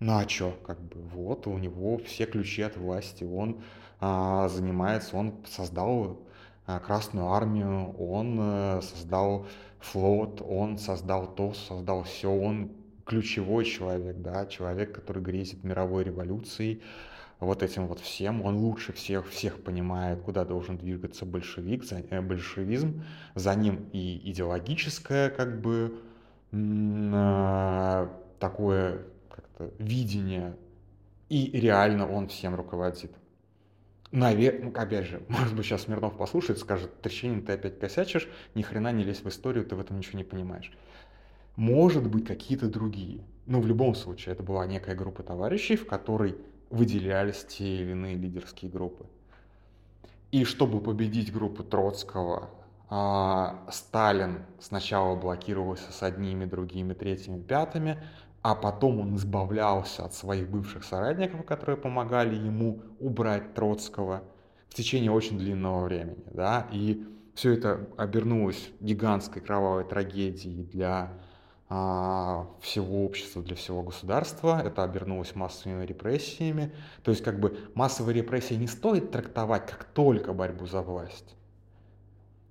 Ну 0.00 0.16
а 0.16 0.24
чё, 0.24 0.52
как 0.66 0.80
бы, 0.80 1.00
вот 1.00 1.46
у 1.46 1.56
него 1.56 1.98
все 1.98 2.26
ключи 2.26 2.62
от 2.62 2.76
власти, 2.76 3.24
он 3.24 3.62
а, 4.00 4.48
занимается, 4.48 5.16
он 5.16 5.34
создал 5.46 6.20
Красную 6.66 7.28
Армию, 7.28 7.92
он 7.98 8.38
а, 8.40 8.80
создал 8.80 9.46
флот, 9.80 10.40
он 10.40 10.78
создал 10.78 11.26
то, 11.34 11.52
создал 11.52 12.04
все, 12.04 12.30
он 12.30 12.72
ключевой 13.04 13.64
человек, 13.66 14.16
да, 14.18 14.46
человек, 14.46 14.94
который 14.94 15.22
грезит 15.22 15.62
мировой 15.62 16.04
революцией, 16.04 16.82
вот 17.38 17.62
этим 17.62 17.86
вот 17.86 18.00
всем, 18.00 18.42
он 18.42 18.56
лучше 18.56 18.92
всех, 18.92 19.28
всех 19.28 19.62
понимает, 19.62 20.22
куда 20.22 20.44
должен 20.44 20.78
двигаться 20.78 21.26
большевик, 21.26 21.84
э, 21.90 22.20
большевизм, 22.22 23.04
за 23.34 23.54
ним 23.54 23.88
и 23.92 24.30
идеологическое, 24.30 25.30
как 25.30 25.60
бы, 25.60 26.00
э, 26.52 28.08
такое 28.38 29.02
как-то 29.28 29.70
видение, 29.78 30.56
и 31.28 31.50
реально 31.52 32.10
он 32.10 32.28
всем 32.28 32.54
руководит. 32.54 33.12
Наверное, 34.14 34.66
ну, 34.66 34.80
опять 34.80 35.06
же, 35.06 35.24
может 35.28 35.56
быть, 35.56 35.66
сейчас 35.66 35.82
Смирнов 35.82 36.16
послушает, 36.16 36.60
скажет, 36.60 37.00
Трещинин, 37.02 37.42
ты 37.42 37.54
опять 37.54 37.80
косячишь, 37.80 38.28
ни 38.54 38.62
хрена 38.62 38.92
не 38.92 39.02
лезь 39.02 39.24
в 39.24 39.28
историю, 39.28 39.64
ты 39.66 39.74
в 39.74 39.80
этом 39.80 39.98
ничего 39.98 40.18
не 40.18 40.24
понимаешь. 40.24 40.72
Может 41.56 42.08
быть, 42.08 42.24
какие-то 42.24 42.68
другие. 42.68 43.24
Но 43.46 43.60
в 43.60 43.66
любом 43.66 43.96
случае, 43.96 44.34
это 44.34 44.44
была 44.44 44.66
некая 44.66 44.94
группа 44.94 45.24
товарищей, 45.24 45.74
в 45.74 45.88
которой 45.88 46.36
выделялись 46.70 47.44
те 47.44 47.64
или 47.64 47.90
иные 47.90 48.14
лидерские 48.14 48.70
группы. 48.70 49.04
И 50.30 50.44
чтобы 50.44 50.80
победить 50.80 51.32
группу 51.32 51.64
Троцкого, 51.64 52.50
а, 52.88 53.66
Сталин 53.72 54.44
сначала 54.60 55.16
блокировался 55.16 55.90
с 55.90 56.04
одними, 56.04 56.44
другими, 56.44 56.94
третьими, 56.94 57.40
пятыми, 57.42 58.00
а 58.44 58.54
потом 58.54 59.00
он 59.00 59.16
избавлялся 59.16 60.04
от 60.04 60.12
своих 60.12 60.50
бывших 60.50 60.84
соратников, 60.84 61.46
которые 61.46 61.78
помогали 61.78 62.34
ему 62.34 62.82
убрать 63.00 63.54
Троцкого 63.54 64.22
в 64.68 64.74
течение 64.74 65.10
очень 65.10 65.38
длинного 65.38 65.84
времени. 65.86 66.26
Да? 66.30 66.68
И 66.70 67.06
все 67.34 67.52
это 67.52 67.88
обернулось 67.96 68.68
гигантской 68.80 69.40
кровавой 69.40 69.84
трагедией 69.84 70.62
для 70.62 71.14
а, 71.70 72.46
всего 72.60 73.06
общества, 73.06 73.40
для 73.42 73.56
всего 73.56 73.82
государства. 73.82 74.60
Это 74.62 74.84
обернулось 74.84 75.34
массовыми 75.34 75.86
репрессиями. 75.86 76.74
То 77.02 77.12
есть 77.12 77.24
как 77.24 77.40
бы 77.40 77.56
массовые 77.74 78.14
репрессии 78.14 78.54
не 78.54 78.66
стоит 78.66 79.10
трактовать 79.10 79.64
как 79.64 79.84
только 79.84 80.34
борьбу 80.34 80.66
за 80.66 80.82
власть. 80.82 81.34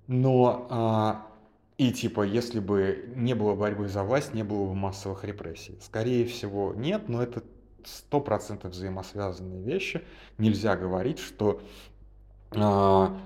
Но 0.08 0.66
а, 0.70 1.28
и 1.76 1.90
типа, 1.92 2.22
если 2.22 2.60
бы 2.60 3.12
не 3.16 3.34
было 3.34 3.54
борьбы 3.54 3.88
за 3.88 4.04
власть, 4.04 4.32
не 4.32 4.44
было 4.44 4.66
бы 4.66 4.74
массовых 4.74 5.24
репрессий. 5.24 5.78
Скорее 5.80 6.24
всего, 6.24 6.72
нет, 6.72 7.08
но 7.08 7.22
это 7.22 7.42
сто 7.84 8.20
процентов 8.20 8.72
взаимосвязанные 8.72 9.62
вещи. 9.62 10.04
Нельзя 10.38 10.76
говорить, 10.76 11.18
что 11.18 11.60
а, 12.52 13.18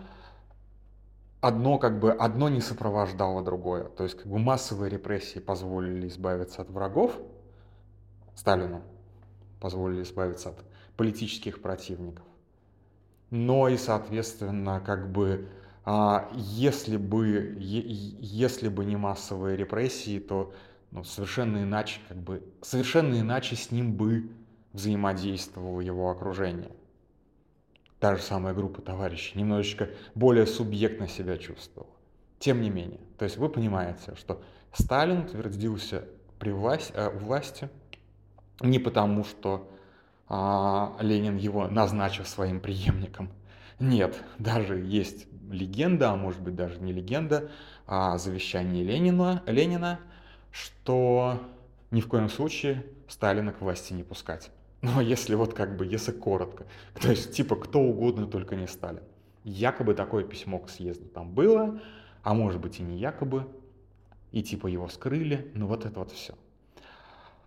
одно 1.40 1.78
как 1.78 2.00
бы 2.00 2.12
одно 2.12 2.48
не 2.48 2.62
сопровождало 2.62 3.44
другое. 3.44 3.84
То 3.84 4.04
есть 4.04 4.16
как 4.16 4.26
бы 4.26 4.38
массовые 4.38 4.90
репрессии 4.90 5.40
позволили 5.40 6.08
избавиться 6.08 6.62
от 6.62 6.70
врагов 6.70 7.18
Сталину, 8.34 8.82
позволили 9.60 10.02
избавиться 10.02 10.50
от 10.50 10.64
политических 10.96 11.60
противников. 11.60 12.24
Но 13.30 13.68
и, 13.68 13.76
соответственно, 13.76 14.80
как 14.80 15.12
бы 15.12 15.48
если 16.34 16.96
бы, 16.96 17.56
если 17.58 18.68
бы 18.68 18.84
не 18.84 18.96
массовые 18.96 19.56
репрессии, 19.56 20.18
то 20.18 20.52
ну, 20.90 21.04
совершенно 21.04 21.62
иначе, 21.62 22.00
как 22.08 22.18
бы, 22.18 22.42
совершенно 22.62 23.18
иначе 23.20 23.56
с 23.56 23.70
ним 23.70 23.94
бы 23.94 24.30
взаимодействовало 24.72 25.80
его 25.80 26.10
окружение 26.10 26.70
та 28.00 28.16
же 28.16 28.22
самая 28.22 28.54
группа 28.54 28.80
товарищей 28.80 29.38
немножечко 29.38 29.90
более 30.14 30.46
субъектно 30.46 31.08
себя 31.08 31.36
чувствовала. 31.36 31.90
Тем 32.38 32.60
не 32.60 32.70
менее, 32.70 33.00
то 33.18 33.24
есть 33.24 33.36
вы 33.36 33.48
понимаете, 33.48 34.14
что 34.16 34.40
Сталин 34.72 35.22
утвердился 35.22 36.04
при 36.38 36.50
власти, 36.50 36.92
э, 36.94 37.10
власти 37.10 37.68
не 38.60 38.78
потому, 38.78 39.24
что 39.24 39.68
а, 40.28 40.96
Ленин 41.00 41.36
его 41.36 41.68
назначил 41.68 42.24
своим 42.24 42.60
преемником. 42.60 43.30
Нет, 43.80 44.22
даже 44.38 44.78
есть 44.78 45.26
легенда, 45.50 46.10
а 46.10 46.16
может 46.16 46.40
быть 46.40 46.54
даже 46.54 46.78
не 46.80 46.92
легенда, 46.92 47.50
о 47.86 48.18
завещании 48.18 48.82
Ленина, 48.82 49.42
Ленина, 49.46 50.00
что 50.50 51.40
ни 51.90 52.00
в 52.00 52.08
коем 52.08 52.28
случае 52.28 52.84
Сталина 53.08 53.52
к 53.52 53.60
власти 53.60 53.92
не 53.92 54.02
пускать. 54.02 54.50
Но 54.82 55.00
если 55.00 55.34
вот 55.34 55.54
как 55.54 55.76
бы, 55.76 55.86
если 55.86 56.12
коротко, 56.12 56.66
то 57.00 57.10
есть 57.10 57.34
типа 57.34 57.56
кто 57.56 57.80
угодно, 57.80 58.26
только 58.26 58.56
не 58.56 58.66
Сталин. 58.66 59.02
Якобы 59.44 59.94
такое 59.94 60.24
письмо 60.24 60.58
к 60.58 60.68
съезду 60.68 61.06
там 61.06 61.32
было, 61.32 61.80
а 62.22 62.34
может 62.34 62.60
быть 62.60 62.80
и 62.80 62.82
не 62.82 62.98
якобы, 62.98 63.46
и 64.32 64.42
типа 64.42 64.66
его 64.66 64.88
скрыли, 64.88 65.50
ну 65.54 65.66
вот 65.66 65.86
это 65.86 65.98
вот 66.00 66.12
все. 66.12 66.34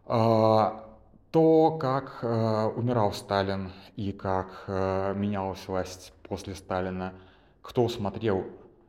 А, 0.06 0.92
то, 1.32 1.78
как 1.78 2.20
э, 2.22 2.72
умирал 2.76 3.14
Сталин 3.14 3.72
и 3.96 4.12
как 4.12 4.66
э, 4.68 5.14
менялась 5.16 5.66
власть 5.68 6.14
после 6.28 6.56
Сталина, 6.56 7.14
кто 7.62 7.88
смотрел, 7.90 8.46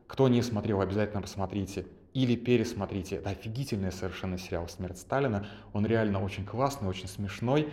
кто 0.07 0.27
не 0.27 0.41
смотрел, 0.41 0.81
обязательно 0.81 1.21
посмотрите 1.21 1.85
или 2.13 2.35
пересмотрите. 2.35 3.15
Это 3.15 3.31
офигительный 3.31 3.91
совершенно 3.91 4.37
сериал 4.37 4.67
«Смерть 4.69 4.99
Сталина». 4.99 5.47
Он 5.73 5.85
реально 5.85 6.23
очень 6.23 6.45
классный, 6.45 6.87
очень 6.87 7.07
смешной. 7.07 7.69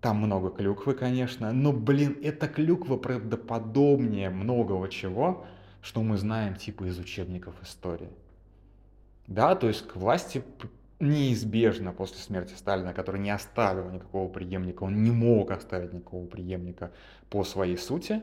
Там 0.00 0.16
много 0.16 0.50
клюквы, 0.50 0.94
конечно, 0.94 1.52
но, 1.52 1.72
блин, 1.72 2.16
эта 2.22 2.48
клюква 2.48 2.96
правдоподобнее 2.96 4.30
многого 4.30 4.88
чего, 4.88 5.44
что 5.82 6.02
мы 6.02 6.16
знаем 6.16 6.56
типа 6.56 6.84
из 6.84 6.98
учебников 6.98 7.54
истории. 7.62 8.08
Да, 9.26 9.54
то 9.54 9.68
есть 9.68 9.86
к 9.86 9.96
власти 9.96 10.42
неизбежно 10.98 11.92
после 11.92 12.18
смерти 12.18 12.54
Сталина, 12.54 12.92
который 12.92 13.20
не 13.20 13.30
оставил 13.30 13.90
никакого 13.90 14.28
преемника, 14.28 14.84
он 14.84 15.02
не 15.02 15.10
мог 15.10 15.50
оставить 15.50 15.92
никакого 15.92 16.26
преемника 16.26 16.92
по 17.28 17.44
своей 17.44 17.76
сути, 17.76 18.22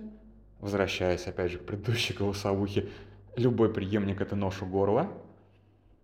возвращаясь 0.59 1.27
опять 1.27 1.51
же 1.51 1.57
к 1.57 1.65
предыдущей 1.65 2.13
голосовухе, 2.13 2.89
любой 3.35 3.73
преемник 3.73 4.21
это 4.21 4.35
нож 4.35 4.61
у 4.61 4.65
горла, 4.65 5.11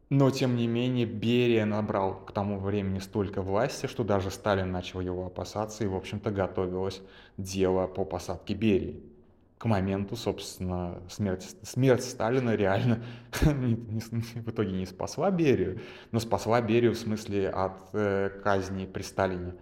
но, 0.09 0.29
тем 0.29 0.55
не 0.55 0.67
менее, 0.67 1.07
Берия 1.07 1.65
набрал 1.65 2.23
к 2.23 2.31
тому 2.33 2.59
времени 2.59 2.99
столько 2.99 3.41
власти, 3.41 3.87
что 3.87 4.03
даже 4.03 4.29
Сталин 4.29 4.71
начал 4.71 4.99
его 4.99 5.25
опасаться, 5.25 5.83
и, 5.83 5.87
в 5.87 5.95
общем-то, 5.95 6.29
готовилось 6.29 7.01
дело 7.37 7.87
по 7.87 8.05
посадке 8.05 8.53
Берии. 8.53 9.01
К 9.57 9.65
моменту, 9.65 10.15
собственно, 10.15 11.01
смерти, 11.09 11.47
смерть 11.63 12.03
Сталина 12.03 12.53
реально 12.53 13.03
в 13.41 14.49
итоге 14.51 14.73
не 14.73 14.85
спасла 14.85 15.31
Берию, 15.31 15.79
но 16.11 16.19
спасла 16.19 16.61
Берию 16.61 16.93
в 16.93 16.97
смысле 16.97 17.49
от 17.49 17.79
э, 17.93 18.29
казни 18.43 18.85
при 18.85 19.01
Сталине. 19.01 19.53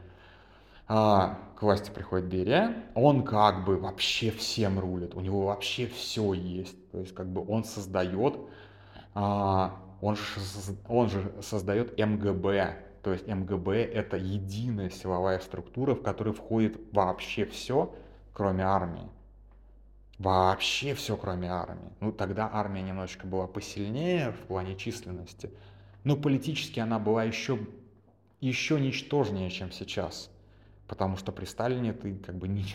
А, 0.94 1.40
к 1.56 1.62
власти 1.62 1.90
приходит 1.90 2.28
Берия, 2.28 2.84
он 2.96 3.24
как 3.24 3.64
бы 3.64 3.78
вообще 3.78 4.30
всем 4.30 4.78
рулит, 4.78 5.16
у 5.16 5.22
него 5.22 5.46
вообще 5.46 5.88
все 5.88 6.34
есть. 6.34 6.92
То 6.92 7.00
есть 7.00 7.16
как 7.16 7.28
бы 7.28 7.46
он 7.48 7.64
создает 7.64 8.38
а, 9.14 9.80
он 10.02 10.18
же, 10.18 10.24
он 10.90 11.10
же 11.10 11.34
создает 11.42 11.98
МГБ. 11.98 12.78
То 13.04 13.14
есть 13.14 13.26
МГБ 13.26 13.86
это 13.86 14.18
единая 14.18 14.90
силовая 14.90 15.40
структура, 15.40 15.96
в 15.96 16.02
которой 16.02 16.34
входит 16.34 16.78
вообще 16.92 17.46
все, 17.46 17.96
кроме 18.34 18.66
армии. 18.66 19.08
Вообще 20.20 20.94
все, 20.94 21.16
кроме 21.16 21.50
армии. 21.50 21.94
Ну, 22.02 22.12
тогда 22.12 22.50
армия 22.52 22.82
немножечко 22.82 23.28
была 23.28 23.48
посильнее 23.48 24.34
в 24.34 24.40
плане 24.40 24.76
численности, 24.76 25.52
но 26.04 26.18
политически 26.18 26.82
она 26.82 27.00
была 27.00 27.24
еще, 27.24 27.60
еще 28.42 28.78
ничтожнее, 28.78 29.50
чем 29.50 29.72
сейчас. 29.72 30.30
Потому 30.92 31.16
что 31.16 31.32
при 31.32 31.46
Сталине 31.46 31.94
ты 31.94 32.16
как 32.16 32.36
бы 32.36 32.50
не... 32.50 32.66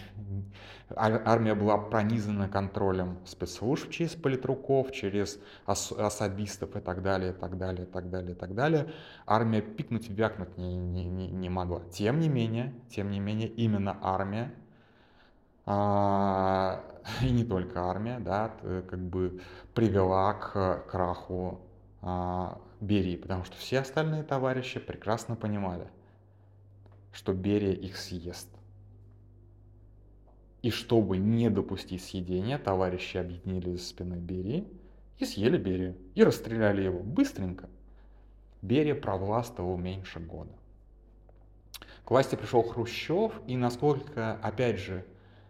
армия 0.97 1.55
была 1.55 1.77
пронизана 1.77 2.49
контролем 2.49 3.19
спецслужб 3.27 3.91
через 3.91 4.13
политруков, 4.15 4.91
через 4.91 5.39
ос... 5.67 5.93
особистов 5.93 6.75
и 6.77 6.81
так 6.81 7.03
далее, 7.03 7.33
и 7.33 7.35
так 7.35 7.59
далее, 7.59 7.85
и 7.85 7.91
так 7.91 8.09
далее, 8.09 8.33
и 8.33 8.35
так 8.35 8.55
далее. 8.55 8.91
Армия 9.27 9.61
пикнуть, 9.61 10.09
вякнуть 10.09 10.57
не, 10.57 10.77
не, 10.77 11.05
не, 11.05 11.29
не 11.29 11.51
могла. 11.51 11.83
Тем 11.93 12.19
не 12.19 12.31
менее, 12.31 12.73
тем 12.89 13.11
не 13.11 13.21
менее, 13.21 13.49
именно 13.49 13.99
армия 14.01 14.51
а, 15.67 16.83
и 17.21 17.31
не 17.31 17.45
только 17.45 17.83
армия, 17.83 18.19
да, 18.19 18.51
как 18.89 18.99
бы 18.99 19.43
привела 19.75 20.33
к 20.33 20.87
краху 20.91 21.61
а, 22.01 22.59
Берии, 22.81 23.17
потому 23.17 23.45
что 23.45 23.59
все 23.59 23.81
остальные 23.81 24.23
товарищи 24.23 24.81
прекрасно 24.81 25.37
понимали, 25.37 25.91
что 27.17 27.33
Берия 27.33 27.73
их 27.73 27.97
съест. 27.97 28.51
И 30.61 30.71
чтобы 30.71 31.17
не 31.17 31.49
допустить 31.49 32.05
съедения, 32.05 32.59
товарищи 32.59 33.17
объединились 33.17 33.81
за 33.81 33.87
спиной 33.87 34.19
Берии 34.19 34.69
и 35.19 35.25
съели 35.25 35.57
Берию. 35.57 35.97
И 36.15 36.23
расстреляли 36.23 36.83
его 36.83 37.01
быстренько. 37.01 37.71
Берия 38.61 38.95
провластвовал 38.95 39.79
меньше 39.79 40.21
года. 40.21 40.53
К 42.05 42.11
власти 42.11 42.37
пришел 42.37 42.63
Хрущев, 42.63 43.33
и 43.47 43.57
насколько, 43.57 44.35
опять 44.43 44.79
же, 44.79 45.07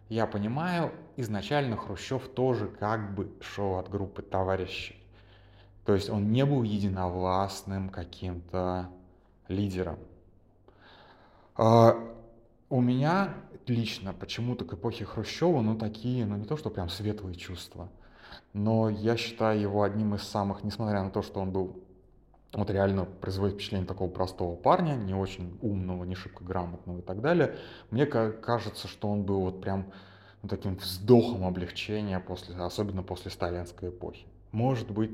я 0.07 0.25
понимаю, 0.25 0.93
изначально 1.17 1.75
Хрущев 1.75 2.29
тоже 2.29 2.67
как 2.69 3.13
бы 3.13 3.29
шел 3.41 3.77
от 3.77 3.89
группы 3.89 4.21
товарищей. 4.21 4.95
То 5.85 5.93
есть 5.93 6.09
он 6.09 6.31
не 6.31 6.45
был 6.45 6.63
единовластным 6.63 7.89
каким-то 7.89 8.89
лидером. 9.49 9.99
А 11.57 11.97
у 12.69 12.81
меня 12.81 13.33
лично 13.65 14.13
почему-то 14.13 14.63
к 14.63 14.73
эпохе 14.73 15.05
Хрущева, 15.05 15.61
ну 15.61 15.75
такие, 15.75 16.25
ну 16.25 16.37
не 16.37 16.45
то, 16.45 16.55
что 16.55 16.69
прям 16.69 16.87
светлые 16.87 17.35
чувства, 17.35 17.89
но 18.53 18.89
я 18.89 19.17
считаю 19.17 19.59
его 19.59 19.81
одним 19.81 20.15
из 20.15 20.23
самых, 20.23 20.63
несмотря 20.63 21.03
на 21.03 21.09
то, 21.09 21.21
что 21.23 21.39
он 21.39 21.51
был 21.51 21.83
вот 22.53 22.69
реально 22.69 23.05
производит 23.05 23.55
впечатление 23.55 23.87
такого 23.87 24.09
простого 24.09 24.55
парня, 24.55 24.93
не 24.93 25.13
очень 25.13 25.57
умного, 25.61 26.03
не 26.05 26.15
шибко 26.15 26.43
грамотного 26.43 26.99
и 26.99 27.01
так 27.01 27.21
далее. 27.21 27.57
Мне 27.91 28.05
кажется, 28.05 28.87
что 28.87 29.09
он 29.09 29.23
был 29.23 29.41
вот 29.41 29.61
прям 29.61 29.91
ну, 30.43 30.49
таким 30.49 30.77
вздохом 30.77 31.45
облегчения, 31.45 32.19
после, 32.19 32.55
особенно 32.55 33.03
после 33.03 33.31
сталинской 33.31 33.89
эпохи. 33.89 34.25
Может 34.51 34.91
быть, 34.91 35.11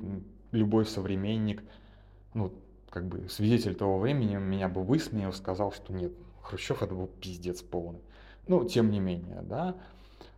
любой 0.51 0.85
современник, 0.85 1.63
ну, 2.33 2.53
как 2.89 3.07
бы 3.07 3.27
свидетель 3.29 3.75
того 3.75 3.97
времени 3.97 4.35
меня 4.35 4.69
бы 4.69 4.83
высмеял, 4.83 5.33
сказал, 5.33 5.71
что 5.71 5.91
нет, 5.91 6.11
Хрущев 6.43 6.83
это 6.83 6.93
был 6.93 7.07
пиздец 7.07 7.61
полный. 7.61 8.01
Ну, 8.47 8.63
тем 8.65 8.91
не 8.91 8.99
менее, 8.99 9.41
да. 9.41 9.75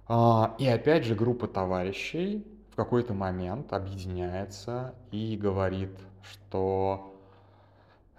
А, 0.08 0.56
и 0.60 0.68
опять 0.68 1.04
же 1.04 1.16
группа 1.16 1.48
товарищей 1.48 2.46
в 2.72 2.76
какой-то 2.76 3.14
момент 3.14 3.74
объединяется 3.74 4.94
и 5.12 5.36
говорит, 5.36 5.98
что 6.22 7.12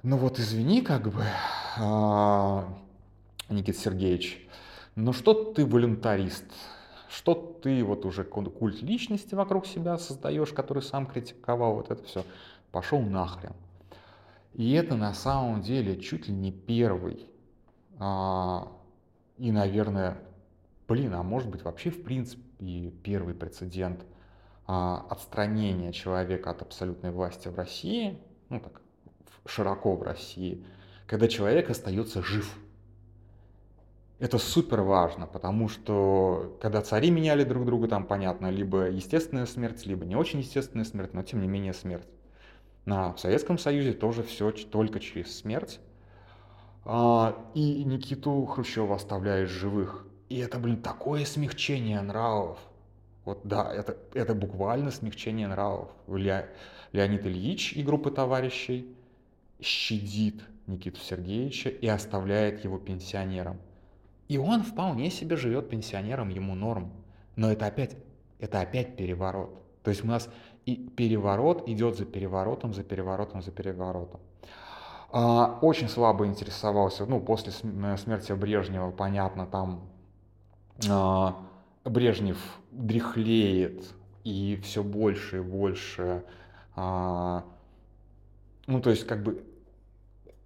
ну 0.03 0.19
вот 0.19 0.39
извини, 0.39 0.83
как 0.83 1.09
бы, 1.09 1.25
а, 1.79 2.65
Никита 3.49 3.77
Сергеевич, 3.77 4.47
ну 4.95 5.13
что 5.13 5.35
ты 5.53 5.67
волюнтарист, 5.67 6.45
что 7.09 7.35
ты 7.35 7.83
вот 7.83 8.05
уже 8.05 8.23
культ 8.23 8.83
личности 8.83 9.35
вокруг 9.35 9.67
себя 9.67 9.99
создаешь, 9.99 10.53
который 10.53 10.85
сам 10.85 11.07
критиковал, 11.07 11.75
вот 11.75 11.91
это 11.91 12.05
все, 12.05 12.25
пошел 12.71 13.01
нахрен. 13.01 13.55
И 14.55 14.75
это 14.75 14.95
на 14.95 15.13
самом 15.13 15.61
деле 15.61 15.99
чуть 15.99 16.29
ли 16.29 16.35
не 16.35 16.53
первый 16.53 17.27
и, 17.99 19.53
наверное, 19.53 20.19
блин, 20.89 21.15
а 21.15 21.23
может 21.23 21.51
быть 21.51 21.63
вообще 21.63 21.91
в 21.91 22.03
принципе 22.03 22.43
первый 23.03 23.35
прецедент 23.35 24.05
а, 24.67 25.07
отстранения 25.11 25.93
человека 25.93 26.51
от 26.51 26.63
абсолютной 26.63 27.11
власти 27.11 27.49
в 27.49 27.55
России, 27.55 28.19
ну 28.49 28.61
так 28.61 28.81
широко 29.47 29.95
в 29.95 30.03
России, 30.03 30.65
когда 31.07 31.29
человек 31.29 31.71
остается 31.71 32.23
жив. 32.23 32.59
Это 34.19 34.39
супер 34.39 34.81
важно, 34.81 35.27
потому 35.27 35.69
что 35.69 36.57
когда 36.61 36.81
цари 36.81 37.11
меняли 37.11 37.45
друг 37.45 37.67
друга, 37.67 37.87
там 37.87 38.07
понятно, 38.07 38.51
либо 38.51 38.89
естественная 38.89 39.45
смерть, 39.45 39.85
либо 39.85 40.07
не 40.07 40.17
очень 40.17 40.39
естественная 40.39 40.87
смерть, 40.87 41.13
но 41.13 41.23
тем 41.23 41.43
не 41.43 41.49
менее 41.49 41.75
смерть. 41.75 42.09
На 42.87 43.17
Советском 43.19 43.59
Союзе 43.59 43.93
тоже 43.93 44.23
все 44.23 44.51
только 44.53 45.01
через 45.01 45.37
смерть. 45.37 45.81
А, 46.89 47.37
и 47.55 47.83
Никиту 47.83 48.47
Хрущева 48.47 48.95
оставляет 48.95 49.49
живых. 49.51 50.07
И 50.29 50.39
это, 50.39 50.59
блин, 50.59 50.81
такое 50.81 51.25
смягчение 51.25 52.01
нравов. 52.01 52.59
Вот 53.25 53.41
да, 53.43 53.75
это, 53.75 53.97
это 54.15 54.37
буквально 54.37 54.93
смягчение 54.93 55.49
нравов. 55.49 55.91
Ле, 56.07 56.49
Леонид 56.93 57.27
Ильич 57.27 57.73
и 57.73 57.83
группа 57.83 58.13
товарищей 58.13 58.87
щадит 59.61 60.45
Никиту 60.69 61.01
Сергеевича 61.01 61.71
и 61.71 61.89
оставляет 61.89 62.63
его 62.63 62.79
пенсионером. 62.79 63.59
И 64.29 64.39
он 64.39 64.63
вполне 64.63 65.11
себе 65.11 65.37
живет 65.37 65.69
пенсионером, 65.69 66.29
ему 66.29 66.55
норм. 66.55 66.93
Но 67.35 67.51
это 67.51 67.67
опять, 67.67 67.97
это 68.39 68.61
опять 68.61 68.97
переворот. 68.97 69.51
То 69.83 69.91
есть 69.91 70.05
у 70.05 70.07
нас 70.07 70.29
и 70.67 70.77
переворот 70.77 71.69
идет 71.69 71.97
за 71.97 72.05
переворотом, 72.05 72.75
за 72.75 72.85
переворотом, 72.85 73.43
за 73.43 73.51
переворотом. 73.51 74.21
А, 75.11 75.59
очень 75.63 75.89
слабо 75.89 76.27
интересовался, 76.27 77.07
ну, 77.07 77.21
после 77.21 77.53
э, 77.63 77.97
смерти 77.97 78.33
Брежнева, 78.33 78.91
понятно, 78.91 79.47
там 79.47 79.89
а, 80.91 81.37
Брежнев 81.85 82.39
дряхлеет 82.73 83.87
и 84.25 84.61
все 84.63 84.83
больше 84.83 85.39
и 85.39 85.41
больше, 85.41 86.25
а, 86.75 87.45
ну, 88.67 88.81
то 88.81 88.91
есть, 88.91 89.07
как 89.07 89.23
бы, 89.23 89.45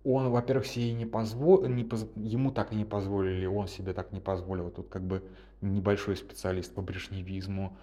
он, 0.04 0.30
во-первых, 0.30 0.66
себе 0.66 0.92
не 0.92 1.06
позволил, 1.06 1.68
не 1.68 1.84
поз... 1.84 2.06
ему 2.16 2.50
так 2.50 2.72
и 2.72 2.76
не 2.76 2.84
позволили, 2.84 3.46
он 3.46 3.66
себе 3.66 3.92
так 3.92 4.12
не 4.12 4.20
позволил. 4.20 4.70
Тут 4.70 4.88
как 4.88 5.02
бы 5.02 5.22
небольшой 5.60 6.16
специалист 6.16 6.74
по 6.74 6.82
брежневизму. 6.82 7.76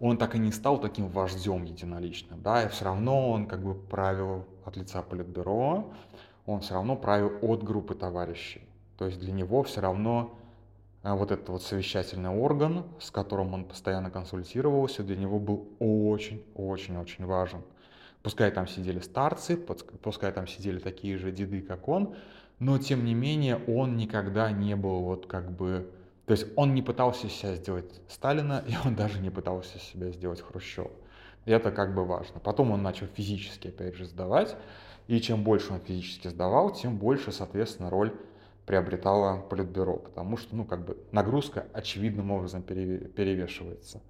Он 0.00 0.16
так 0.18 0.34
и 0.34 0.38
не 0.38 0.52
стал 0.52 0.80
таким 0.80 1.08
вождем 1.08 1.64
единоличным, 1.64 2.42
да, 2.42 2.64
и 2.64 2.68
все 2.68 2.84
равно 2.84 3.30
он 3.30 3.46
как 3.46 3.62
бы 3.62 3.74
правил 3.74 4.44
от 4.64 4.76
лица 4.76 5.02
политбюро, 5.02 5.92
он 6.46 6.60
все 6.60 6.74
равно 6.74 6.96
правил 6.96 7.32
от 7.42 7.62
группы 7.62 7.94
товарищей. 7.94 8.62
То 8.98 9.06
есть 9.06 9.18
для 9.18 9.32
него 9.32 9.62
все 9.62 9.80
равно 9.80 10.38
а, 11.02 11.14
вот 11.14 11.30
этот 11.30 11.48
вот 11.48 11.62
совещательный 11.62 12.30
орган, 12.30 12.84
с 12.98 13.10
которым 13.10 13.54
он 13.54 13.64
постоянно 13.64 14.10
консультировался, 14.10 15.02
для 15.02 15.16
него 15.16 15.38
был 15.38 15.68
очень-очень-очень 15.78 17.26
важен. 17.26 17.62
Пускай 18.22 18.50
там 18.50 18.66
сидели 18.66 19.00
старцы, 19.00 19.56
пускай 19.56 20.32
там 20.32 20.46
сидели 20.46 20.78
такие 20.78 21.18
же 21.18 21.30
деды, 21.30 21.60
как 21.60 21.88
он, 21.88 22.14
но 22.58 22.78
тем 22.78 23.04
не 23.04 23.12
менее 23.12 23.60
он 23.66 23.96
никогда 23.98 24.50
не 24.50 24.74
был 24.76 25.02
вот 25.02 25.26
как 25.26 25.50
бы... 25.52 25.90
То 26.26 26.32
есть 26.32 26.46
он 26.56 26.74
не 26.74 26.82
пытался 26.82 27.28
себя 27.28 27.54
сделать 27.54 28.00
Сталина, 28.08 28.64
и 28.66 28.74
он 28.84 28.94
даже 28.94 29.20
не 29.20 29.30
пытался 29.30 29.78
себя 29.78 30.10
сделать 30.10 30.40
Хрущева. 30.40 30.90
И 31.44 31.50
это 31.50 31.70
как 31.70 31.94
бы 31.94 32.04
важно. 32.04 32.40
Потом 32.40 32.70
он 32.70 32.82
начал 32.82 33.06
физически, 33.06 33.68
опять 33.68 33.94
же, 33.96 34.06
сдавать, 34.06 34.56
и 35.06 35.20
чем 35.20 35.44
больше 35.44 35.74
он 35.74 35.80
физически 35.80 36.28
сдавал, 36.28 36.72
тем 36.72 36.96
больше, 36.96 37.32
соответственно, 37.32 37.90
роль 37.90 38.14
приобретала 38.64 39.40
Политбюро, 39.42 39.96
потому 39.96 40.38
что, 40.38 40.56
ну, 40.56 40.64
как 40.64 40.86
бы 40.86 40.96
нагрузка 41.12 41.66
очевидным 41.74 42.30
образом 42.30 42.62
перевешивается. 42.62 44.00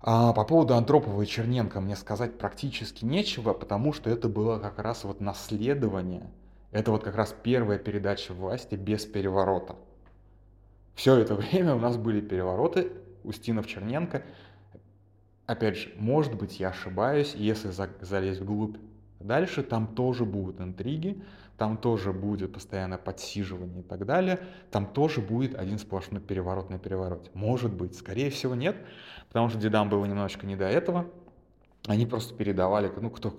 А 0.00 0.32
по 0.32 0.44
поводу 0.44 0.74
Андропова 0.74 1.22
и 1.22 1.26
Черненко 1.26 1.80
мне 1.80 1.94
сказать 1.94 2.38
практически 2.38 3.04
нечего, 3.04 3.52
потому 3.52 3.92
что 3.92 4.10
это 4.10 4.28
было 4.28 4.58
как 4.58 4.80
раз 4.80 5.04
вот 5.04 5.20
наследование, 5.20 6.28
это 6.72 6.90
вот 6.90 7.04
как 7.04 7.14
раз 7.14 7.34
первая 7.42 7.78
передача 7.78 8.34
власти 8.34 8.74
без 8.74 9.06
переворота. 9.06 9.76
Все 10.98 11.14
это 11.14 11.36
время 11.36 11.76
у 11.76 11.78
нас 11.78 11.96
были 11.96 12.20
перевороты, 12.20 12.90
Устинов, 13.22 13.68
Черненко. 13.68 14.24
Опять 15.46 15.76
же, 15.76 15.92
может 15.96 16.34
быть, 16.34 16.58
я 16.58 16.70
ошибаюсь, 16.70 17.36
если 17.36 17.70
залезть 18.00 18.40
вглубь 18.40 18.76
дальше, 19.20 19.62
там 19.62 19.94
тоже 19.94 20.24
будут 20.24 20.60
интриги, 20.60 21.22
там 21.56 21.76
тоже 21.76 22.12
будет 22.12 22.52
постоянное 22.52 22.98
подсиживание 22.98 23.82
и 23.82 23.84
так 23.84 24.06
далее, 24.06 24.40
там 24.72 24.86
тоже 24.86 25.20
будет 25.20 25.54
один 25.54 25.78
сплошной 25.78 26.20
переворот 26.20 26.68
на 26.68 26.80
перевороте. 26.80 27.30
Может 27.32 27.72
быть, 27.72 27.96
скорее 27.96 28.30
всего 28.30 28.56
нет, 28.56 28.76
потому 29.28 29.50
что 29.50 29.58
дедам 29.60 29.88
было 29.88 30.04
немножечко 30.04 30.46
не 30.46 30.56
до 30.56 30.64
этого, 30.64 31.06
они 31.86 32.06
просто 32.06 32.34
передавали, 32.34 32.90
ну, 33.00 33.10
кто, 33.10 33.38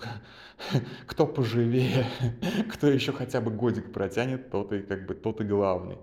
кто 1.08 1.28
поживее, 1.28 2.06
кто 2.72 2.88
еще 2.88 3.12
хотя 3.12 3.42
бы 3.42 3.52
годик 3.52 3.92
протянет, 3.92 4.50
тот 4.50 4.72
и 4.72 4.80
как 4.80 5.06
бы 5.06 5.14
тот 5.14 5.42
и 5.42 5.44
главный. 5.44 5.98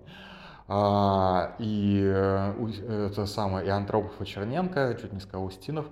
А, 0.69 1.55
и 1.59 2.03
э, 2.05 3.09
это 3.11 3.27
самое, 3.27 3.67
и 3.67 3.71
Антропов, 3.71 4.21
и 4.21 4.27
Черненко, 4.27 4.99
чуть 5.01 5.13
не 5.13 5.21
сказал 5.21 5.47
Устинов, 5.47 5.87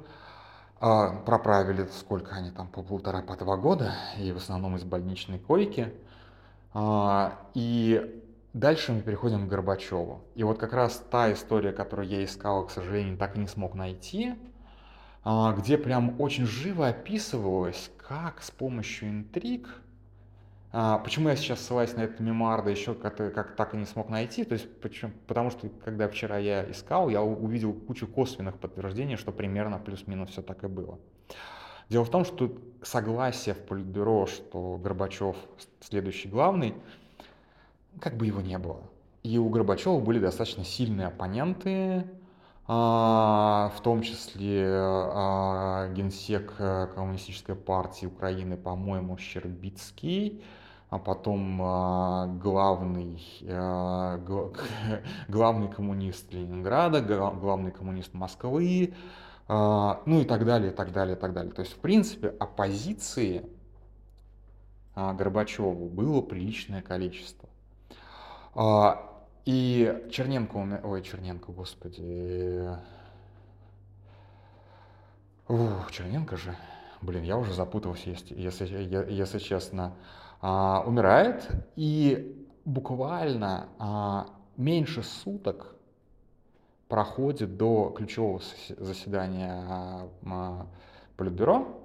а, 0.81 1.11
проправили 1.25 1.87
сколько 1.93 2.35
они 2.35 2.51
там, 2.51 2.69
по 2.69 2.83
полтора, 2.83 3.23
по 3.23 3.37
два 3.37 3.57
года, 3.57 3.95
и 4.19 4.33
в 4.33 4.37
основном 4.37 4.77
из 4.77 4.85
больничной 4.85 5.39
койки. 5.39 5.93
А, 6.73 7.39
и 7.55 8.21
Дальше 8.55 8.93
мы 8.93 9.01
переходим 9.01 9.47
к 9.47 9.51
Горбачеву. 9.51 10.23
И 10.37 10.45
вот 10.45 10.59
как 10.59 10.73
раз 10.75 11.03
та 11.11 11.33
история, 11.33 11.73
которую 11.73 12.07
я 12.07 12.25
искал, 12.25 12.65
к 12.65 12.71
сожалению, 12.71 13.19
так 13.19 13.37
и 13.37 13.41
не 13.41 13.49
смог 13.49 13.75
найти, 13.75 14.37
а, 15.25 15.53
где 15.55 15.77
прям 15.77 16.21
очень 16.21 16.47
живо 16.47 16.87
описывалось, 16.87 17.91
как 17.97 18.41
с 18.45 18.53
помощью 18.53 19.11
интриг, 19.11 19.69
а, 20.77 20.99
почему 20.99 21.29
я 21.29 21.37
сейчас 21.37 21.61
ссылаюсь 21.61 21.95
на 21.95 22.01
этот 22.01 22.19
мемуар, 22.19 22.65
да 22.65 22.69
еще 22.69 22.95
как, 22.95 23.17
как 23.17 23.55
так 23.55 23.75
и 23.75 23.77
не 23.77 23.85
смог 23.85 24.09
найти, 24.09 24.43
то 24.43 24.55
есть 24.55 24.69
почему, 24.81 25.13
потому 25.29 25.53
что 25.53 25.69
когда 25.85 26.09
вчера 26.09 26.37
я 26.37 26.69
искал, 26.69 27.09
я 27.11 27.23
увидел 27.23 27.73
кучу 27.73 28.09
косвенных 28.09 28.59
подтверждений, 28.59 29.15
что 29.15 29.31
примерно 29.31 29.79
плюс-минус 29.79 30.31
все 30.31 30.43
так 30.43 30.65
и 30.65 30.67
было. 30.67 30.99
Дело 31.89 32.05
в 32.05 32.11
том, 32.11 32.25
что 32.25 32.59
согласие 32.83 33.55
в 33.55 33.59
Политбюро, 33.59 34.27
что 34.27 34.77
Горбачев 34.83 35.37
следующий 35.79 36.29
главный, 36.29 36.75
как 38.01 38.17
бы 38.17 38.27
его 38.27 38.41
не 38.41 38.59
было. 38.59 38.83
И 39.23 39.39
у 39.39 39.49
Горбачева 39.51 40.01
были 40.01 40.19
достаточно 40.19 40.65
сильные 40.65 41.07
оппоненты, 41.07 42.05
а, 42.67 43.73
в 43.77 43.81
том 43.81 44.03
числе 44.03 44.67
а, 44.69 45.89
генсек 45.95 46.55
э, 46.59 46.89
Коммунистической 46.97 47.55
партии 47.55 48.07
Украины, 48.07 48.57
по-моему, 48.57 49.17
Щербицкий, 49.19 50.43
а 50.95 50.99
потом 51.01 51.61
а, 51.61 52.27
главный, 52.41 53.21
главный 55.29 55.69
коммунист 55.69 56.33
Ленинграда, 56.33 57.01
главный 57.01 57.73
коммунист 57.73 58.15
Москвы, 58.15 58.95
ну 59.49 60.21
и 60.21 60.25
так 60.25 60.47
далее, 60.47 60.71
и 60.71 60.75
так 60.75 60.93
далее, 60.93 61.17
и 61.17 61.19
так 61.19 61.33
далее. 61.33 61.53
То 61.53 61.63
есть, 61.63 61.73
в 61.73 61.79
принципе, 61.79 62.29
оппозиции 62.29 63.45
Горбачеву 64.95 65.89
было 65.89 66.23
приличное 66.23 66.81
количество. 66.81 67.49
И 69.45 70.09
Черненко, 70.13 70.81
ой, 70.85 71.03
Черненко, 71.03 71.51
господи. 71.51 72.71
Ух, 75.49 75.91
Черненко 75.91 76.37
же, 76.37 76.57
блин, 77.03 77.25
я 77.25 77.37
уже 77.37 77.53
запутался, 77.53 78.11
если, 78.11 78.41
если, 78.41 79.13
если 79.13 79.39
честно, 79.41 79.93
а, 80.47 80.85
умирает, 80.87 81.49
и 81.75 82.47
буквально 82.67 83.71
а, 83.79 84.27
меньше 84.59 85.03
суток 85.03 85.75
проходит 86.87 87.57
до 87.57 87.95
ключевого 87.97 88.43
заседания 88.77 89.65
а, 89.67 90.67
Политбюро, 91.17 91.81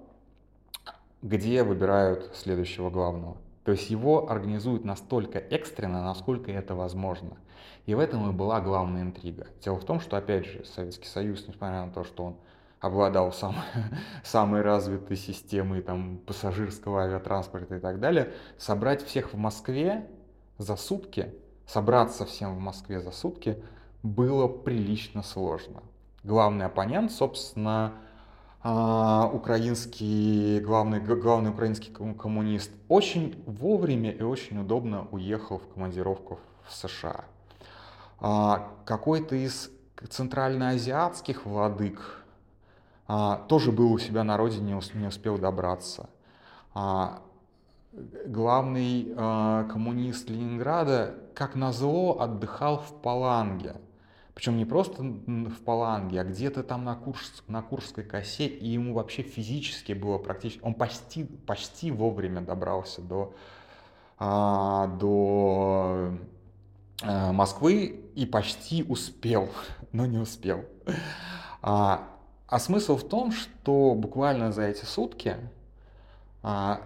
где 1.22 1.64
выбирают 1.64 2.36
следующего 2.36 2.90
главного. 2.90 3.38
То 3.64 3.72
есть 3.72 3.90
его 3.90 4.30
организуют 4.30 4.84
настолько 4.84 5.40
экстренно, 5.40 6.04
насколько 6.04 6.52
это 6.52 6.76
возможно. 6.76 7.38
И 7.86 7.96
в 7.96 8.00
этом 8.00 8.30
и 8.30 8.34
была 8.34 8.60
главная 8.60 9.04
интрига. 9.04 9.48
Дело 9.64 9.78
в 9.78 9.86
том, 9.86 10.02
что, 10.02 10.18
опять 10.18 10.46
же, 10.46 10.66
Советский 10.66 11.08
Союз, 11.08 11.48
несмотря 11.48 11.86
на 11.86 11.94
то, 11.94 12.04
что 12.04 12.26
он 12.26 12.36
обладал 12.80 13.32
сам, 13.34 13.56
самой 14.24 14.62
развитой 14.62 15.18
системой 15.18 15.82
там, 15.82 16.18
пассажирского 16.26 17.04
авиатранспорта 17.04 17.76
и 17.76 17.80
так 17.80 18.00
далее, 18.00 18.34
собрать 18.58 19.06
всех 19.06 19.34
в 19.34 19.38
Москве 19.38 20.08
за 20.58 20.76
сутки, 20.76 21.34
собраться 21.66 22.26
всем 22.26 22.56
в 22.56 22.60
Москве 22.60 23.02
за 23.02 23.12
сутки 23.12 23.62
было 24.04 24.48
прилично 24.48 25.24
сложно. 25.24 25.82
Главный 26.24 26.66
оппонент, 26.66 27.12
собственно, 27.12 27.94
а, 28.62 29.30
украинский, 29.34 30.60
главный, 30.60 31.00
главный 31.00 31.52
украинский 31.52 31.94
коммунист, 31.94 32.72
очень 32.88 33.42
вовремя 33.46 34.12
и 34.12 34.22
очень 34.22 34.60
удобно 34.60 35.08
уехал 35.12 35.60
в 35.60 35.68
командировку 35.68 36.40
в 36.68 36.74
США. 36.74 37.26
А, 38.20 38.70
какой-то 38.86 39.36
из 39.36 39.72
центральноазиатских 40.10 41.46
владык 41.46 42.19
а, 43.10 43.36
тоже 43.50 43.74
был 43.74 43.92
у 43.92 44.00
себя 44.00 44.24
на 44.24 44.38
родине, 44.38 44.80
не 44.94 45.08
успел 45.08 45.38
добраться. 45.38 46.10
Главный 48.26 49.14
коммунист 49.16 50.30
Ленинграда, 50.30 51.16
как 51.34 51.56
назло, 51.56 52.22
отдыхал 52.22 52.78
в 52.78 53.02
Паланге– 53.02 53.76
причем 54.40 54.56
не 54.56 54.64
просто 54.64 55.04
в 55.04 55.64
Паланге, 55.66 56.22
а 56.22 56.24
где-то 56.24 56.64
там 56.64 56.86
на, 56.86 56.96
Курс, 56.96 57.44
на 57.50 57.62
Курской 57.62 58.06
косе, 58.06 58.48
и 58.48 58.70
ему 58.70 58.94
вообще 58.94 59.22
физически 59.22 59.92
было 59.92 60.18
практически... 60.18 60.62
Он 60.64 60.76
почти, 60.76 61.26
почти 61.26 61.92
вовремя 61.92 62.40
добрался 62.40 63.02
до, 63.02 63.34
а, 64.18 64.88
до 64.88 66.14
а, 67.04 67.34
Москвы 67.34 68.02
и 68.16 68.26
почти 68.26 68.82
успел, 68.82 69.50
но 69.92 70.06
не 70.06 70.20
успел. 70.20 70.64
А, 71.62 72.08
а 72.50 72.58
смысл 72.60 72.98
в 72.98 73.08
том, 73.08 73.32
что 73.32 73.94
буквально 73.96 74.52
за 74.52 74.64
эти 74.64 74.84
сутки 74.84 75.38
а, 76.42 76.82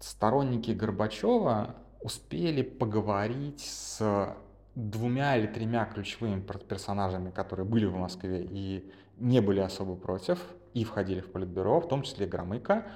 сторонники 0.00 0.70
Горбачева 0.70 1.74
успели 2.00 2.62
поговорить 2.62 3.60
с 3.60 4.34
двумя 4.74 5.36
или 5.36 5.46
тремя 5.46 5.84
ключевыми 5.84 6.40
персонажами, 6.40 7.30
которые 7.30 7.66
были 7.66 7.84
в 7.84 7.94
Москве 7.94 8.46
и 8.48 8.90
не 9.18 9.40
были 9.40 9.60
особо 9.60 9.96
против, 9.96 10.38
и 10.72 10.82
входили 10.84 11.20
в 11.20 11.30
политбюро, 11.30 11.80
в 11.80 11.88
том 11.88 12.02
числе 12.02 12.26
Громыко, 12.26 12.86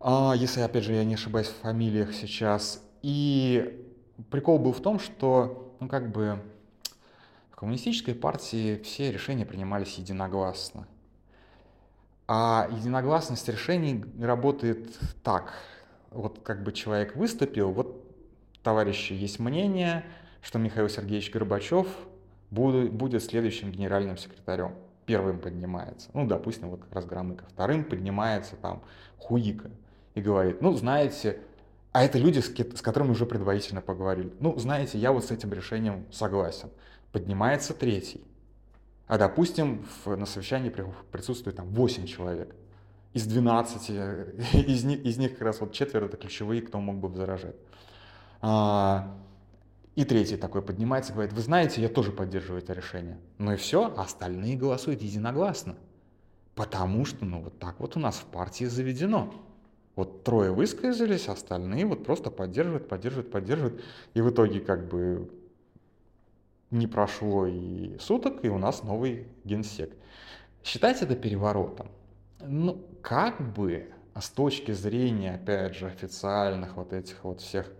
а, 0.00 0.34
если, 0.36 0.60
опять 0.60 0.84
же, 0.84 0.92
я 0.92 1.04
не 1.04 1.14
ошибаюсь 1.14 1.48
в 1.48 1.56
фамилиях 1.62 2.12
сейчас. 2.12 2.82
И 3.00 3.82
прикол 4.30 4.58
был 4.58 4.72
в 4.72 4.80
том, 4.80 4.98
что, 4.98 5.74
ну, 5.80 5.88
как 5.88 6.12
бы, 6.12 6.38
в 7.50 7.56
коммунистической 7.56 8.14
партии 8.14 8.76
все 8.82 9.10
решения 9.10 9.46
принимались 9.46 9.94
единогласно. 9.94 10.86
А 12.26 12.68
единогласность 12.70 13.48
решений 13.48 14.04
работает 14.20 14.98
так. 15.22 15.52
Вот 16.10 16.40
как 16.42 16.62
бы 16.62 16.72
человек 16.72 17.16
выступил, 17.16 17.70
вот, 17.70 18.02
товарищи, 18.62 19.12
есть 19.12 19.38
мнение, 19.38 20.04
что 20.40 20.58
Михаил 20.58 20.88
Сергеевич 20.88 21.30
Горбачев 21.30 21.86
будет 22.50 23.22
следующим 23.22 23.70
генеральным 23.70 24.16
секретарем. 24.16 24.74
Первым 25.06 25.38
поднимается, 25.38 26.08
ну, 26.14 26.26
допустим, 26.26 26.70
вот 26.70 26.80
как 26.80 26.94
раз 26.94 27.04
Громыко. 27.04 27.44
Вторым 27.50 27.84
поднимается 27.84 28.56
там 28.56 28.82
Хуика 29.18 29.70
и 30.14 30.22
говорит, 30.22 30.62
ну, 30.62 30.72
знаете, 30.72 31.40
а 31.92 32.02
это 32.04 32.18
люди, 32.18 32.38
с 32.38 32.80
которыми 32.80 33.10
уже 33.10 33.26
предварительно 33.26 33.82
поговорили. 33.82 34.32
Ну, 34.40 34.56
знаете, 34.58 34.98
я 34.98 35.12
вот 35.12 35.26
с 35.26 35.30
этим 35.30 35.52
решением 35.52 36.06
согласен. 36.10 36.70
Поднимается 37.12 37.74
третий. 37.74 38.24
А, 39.06 39.18
допустим, 39.18 39.84
в, 40.04 40.16
на 40.16 40.26
совещании 40.26 40.72
присутствует 41.10 41.56
там 41.56 41.68
8 41.68 42.06
человек. 42.06 42.54
Из 43.12 43.26
12, 43.26 43.90
из 44.68 44.84
них, 44.84 45.04
из 45.04 45.18
них 45.18 45.32
как 45.32 45.42
раз 45.42 45.60
вот 45.60 45.72
четверо 45.72 46.06
это 46.06 46.16
ключевые, 46.16 46.62
кто 46.62 46.80
мог 46.80 46.96
бы 46.96 47.08
возражать. 47.08 47.56
А, 48.40 49.16
и 49.94 50.04
третий 50.04 50.36
такой 50.36 50.62
поднимается 50.62 51.12
и 51.12 51.14
говорит, 51.14 51.32
вы 51.32 51.40
знаете, 51.40 51.80
я 51.80 51.88
тоже 51.88 52.10
поддерживаю 52.10 52.62
это 52.62 52.72
решение. 52.72 53.18
Ну 53.38 53.52
и 53.52 53.56
все, 53.56 53.94
остальные 53.96 54.56
голосуют 54.56 55.02
единогласно. 55.02 55.76
Потому 56.54 57.04
что, 57.04 57.24
ну 57.24 57.42
вот 57.42 57.58
так 57.58 57.78
вот 57.80 57.96
у 57.96 58.00
нас 58.00 58.16
в 58.16 58.24
партии 58.24 58.64
заведено. 58.64 59.32
Вот 59.96 60.24
трое 60.24 60.50
высказались, 60.50 61.28
остальные 61.28 61.86
вот 61.86 62.04
просто 62.04 62.30
поддерживают, 62.30 62.88
поддерживают, 62.88 63.30
поддерживают. 63.30 63.84
И 64.14 64.20
в 64.20 64.30
итоге 64.30 64.60
как 64.60 64.88
бы 64.88 65.30
не 66.70 66.86
прошло 66.86 67.46
и 67.46 67.98
суток, 67.98 68.44
и 68.44 68.48
у 68.48 68.58
нас 68.58 68.82
новый 68.82 69.28
генсек. 69.44 69.94
Считать 70.62 71.02
это 71.02 71.14
переворотом. 71.14 71.90
Ну, 72.40 72.84
как 73.02 73.40
бы 73.54 73.90
с 74.18 74.30
точки 74.30 74.72
зрения, 74.72 75.34
опять 75.34 75.74
же, 75.74 75.86
официальных 75.86 76.76
вот 76.76 76.92
этих 76.92 77.22
вот 77.24 77.40
всех 77.40 77.70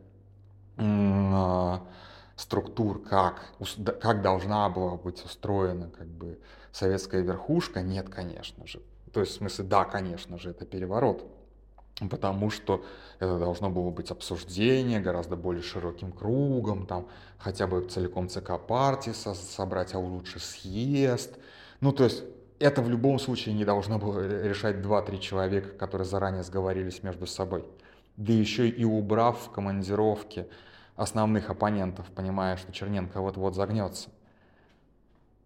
а, 0.77 1.87
структур, 2.37 3.03
как, 3.03 3.53
как 4.01 4.23
должна 4.23 4.68
была 4.68 4.97
быть 4.97 5.25
устроена 5.25 5.90
как 5.90 6.09
бы 6.09 6.38
советская 6.73 7.23
верхушка, 7.23 7.83
нет, 7.83 8.09
конечно 8.09 8.66
же. 8.66 8.83
То 9.12 9.20
есть, 9.20 9.33
в 9.33 9.37
смысле, 9.37 9.64
да, 9.64 9.85
конечно 9.85 10.38
же, 10.38 10.51
это 10.51 10.66
переворот. 10.66 11.25
Потому 12.11 12.50
что 12.50 12.85
это 13.20 13.38
должно 13.38 13.70
было 13.70 13.90
быть 13.90 14.11
обсуждение 14.11 15.00
гораздо 15.00 15.37
более 15.37 15.62
широким 15.62 16.11
кругом, 16.11 16.87
там 16.87 17.07
хотя 17.38 17.66
бы 17.66 17.83
целиком 17.88 18.28
ЦК 18.28 18.59
партии 18.59 19.12
со 19.12 19.35
собрать, 19.35 19.94
а 19.94 19.98
лучше 19.98 20.40
съезд. 20.40 21.38
Ну, 21.80 21.92
то 21.92 22.04
есть 22.04 22.24
это 22.59 22.83
в 22.83 22.88
любом 22.88 23.18
случае 23.18 23.54
не 23.54 23.64
должно 23.64 23.98
было 23.98 24.42
решать 24.42 24.76
2-3 24.76 25.18
человека, 25.18 25.68
которые 25.70 26.07
заранее 26.07 26.42
сговорились 26.42 27.02
между 27.02 27.26
собой. 27.26 27.64
Да 28.16 28.33
еще 28.33 28.68
и 28.68 28.85
убрав 28.85 29.38
в 29.46 29.50
командировке 29.50 30.48
основных 30.96 31.50
оппонентов, 31.50 32.07
понимая, 32.14 32.57
что 32.57 32.72
Черненко 32.72 33.20
вот-вот 33.20 33.54
загнется. 33.54 34.09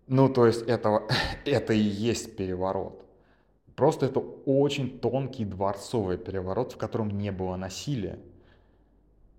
Ну, 0.06 0.28
то 0.28 0.46
есть 0.46 0.62
это, 0.62 1.02
это 1.44 1.72
и 1.72 1.78
есть 1.78 2.36
переворот. 2.36 3.04
Просто 3.78 4.06
это 4.06 4.18
очень 4.18 4.98
тонкий 4.98 5.44
дворцовый 5.44 6.18
переворот, 6.18 6.72
в 6.72 6.76
котором 6.76 7.16
не 7.16 7.30
было 7.30 7.54
насилия. 7.54 8.18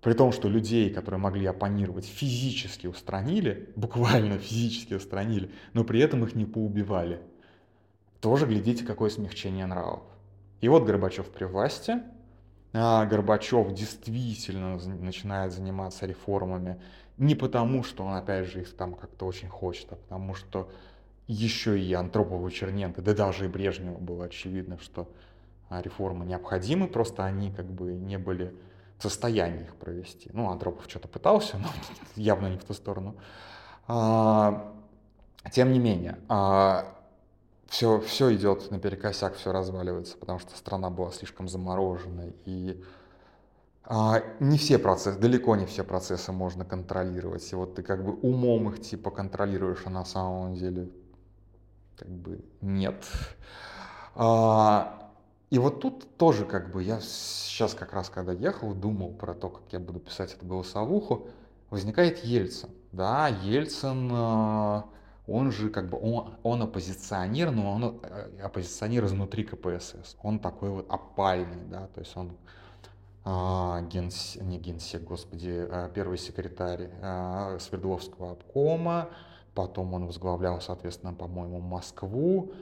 При 0.00 0.14
том, 0.14 0.32
что 0.32 0.48
людей, 0.48 0.88
которые 0.88 1.20
могли 1.20 1.44
оппонировать, 1.44 2.06
физически 2.06 2.86
устранили, 2.86 3.68
буквально 3.76 4.38
физически 4.38 4.94
устранили, 4.94 5.50
но 5.74 5.84
при 5.84 6.00
этом 6.00 6.24
их 6.24 6.34
не 6.34 6.46
поубивали. 6.46 7.20
Тоже 8.22 8.46
глядите, 8.46 8.86
какое 8.86 9.10
смягчение 9.10 9.66
нравов. 9.66 10.04
И 10.62 10.68
вот 10.68 10.84
Горбачев 10.84 11.28
при 11.28 11.44
власти, 11.44 12.00
а 12.72 13.04
Горбачев 13.04 13.74
действительно 13.74 14.78
начинает 14.78 15.52
заниматься 15.52 16.06
реформами 16.06 16.80
не 17.18 17.34
потому, 17.34 17.84
что 17.84 18.04
он, 18.04 18.14
опять 18.14 18.46
же, 18.46 18.62
их 18.62 18.74
там 18.74 18.94
как-то 18.94 19.26
очень 19.26 19.48
хочет, 19.48 19.92
а 19.92 19.96
потому 19.96 20.34
что 20.34 20.70
еще 21.32 21.78
и 21.78 21.92
Антропов 21.92 22.46
и 22.48 22.52
Черненко, 22.52 23.02
да 23.02 23.14
даже 23.14 23.44
и 23.44 23.48
Брежневу 23.48 23.98
было 23.98 24.24
очевидно, 24.24 24.78
что 24.80 25.08
а, 25.68 25.80
реформы 25.80 26.26
необходимы, 26.26 26.88
просто 26.88 27.24
они 27.24 27.52
как 27.52 27.66
бы 27.66 27.92
не 27.92 28.18
были 28.18 28.52
в 28.98 29.02
состоянии 29.02 29.62
их 29.62 29.76
провести. 29.76 30.28
Ну, 30.32 30.50
Андропов 30.50 30.86
что-то 30.88 31.06
пытался, 31.06 31.58
но 31.58 31.68
явно 32.16 32.48
не 32.48 32.58
в 32.58 32.64
ту 32.64 32.74
сторону. 32.74 33.14
А, 33.86 34.74
тем 35.52 35.72
не 35.72 35.78
менее, 35.78 36.18
а, 36.28 36.96
все, 37.68 38.00
все 38.00 38.34
идет 38.34 38.68
наперекосяк, 38.72 39.36
все 39.36 39.52
разваливается, 39.52 40.18
потому 40.18 40.40
что 40.40 40.56
страна 40.56 40.90
была 40.90 41.12
слишком 41.12 41.48
заморожена, 41.48 42.32
и 42.44 42.82
а, 43.84 44.20
не 44.40 44.58
все 44.58 44.80
процессы, 44.80 45.16
далеко 45.16 45.54
не 45.54 45.66
все 45.66 45.84
процессы 45.84 46.32
можно 46.32 46.64
контролировать. 46.64 47.50
И 47.52 47.54
вот 47.54 47.76
ты 47.76 47.84
как 47.84 48.04
бы 48.04 48.14
умом 48.14 48.70
их 48.70 48.80
типа 48.80 49.12
контролируешь, 49.12 49.82
а 49.84 49.90
на 49.90 50.04
самом 50.04 50.54
деле 50.54 50.90
как 52.00 52.08
бы 52.08 52.40
нет. 52.60 53.04
А, 54.14 55.12
и 55.50 55.58
вот 55.58 55.80
тут 55.80 56.16
тоже 56.16 56.44
как 56.44 56.72
бы 56.72 56.82
я 56.82 57.00
сейчас 57.00 57.74
как 57.74 57.92
раз 57.92 58.08
когда 58.08 58.32
ехал, 58.32 58.74
думал 58.74 59.12
про 59.12 59.34
то, 59.34 59.50
как 59.50 59.62
я 59.70 59.78
буду 59.78 60.00
писать 60.00 60.32
эту 60.34 60.46
голосовуху, 60.46 61.28
возникает 61.68 62.24
Ельцин. 62.24 62.70
Да, 62.92 63.28
Ельцин, 63.28 64.10
э, 64.10 64.82
он 65.26 65.52
же 65.52 65.68
как 65.68 65.88
бы, 65.90 65.98
он, 66.00 66.34
он 66.42 66.62
оппозиционер, 66.62 67.50
но 67.50 67.72
он 67.72 68.00
э, 68.02 68.40
оппозиционер 68.42 69.04
изнутри 69.04 69.44
КПСС. 69.44 70.16
Он 70.22 70.38
такой 70.38 70.70
вот 70.70 70.86
опальный, 70.90 71.64
да, 71.68 71.86
то 71.88 72.00
есть 72.00 72.16
он 72.16 72.32
а, 73.22 73.82
генс, 73.82 74.36
не 74.40 74.58
генсек, 74.58 75.02
господи, 75.02 75.66
а 75.70 75.90
первый 75.90 76.16
секретарь 76.16 76.90
а, 77.02 77.58
Свердловского 77.60 78.32
обкома, 78.32 79.10
потом 79.54 79.94
он 79.94 80.06
возглавлял, 80.06 80.60
соответственно, 80.60 81.14
по-моему, 81.14 81.60
Москву. 81.60 82.52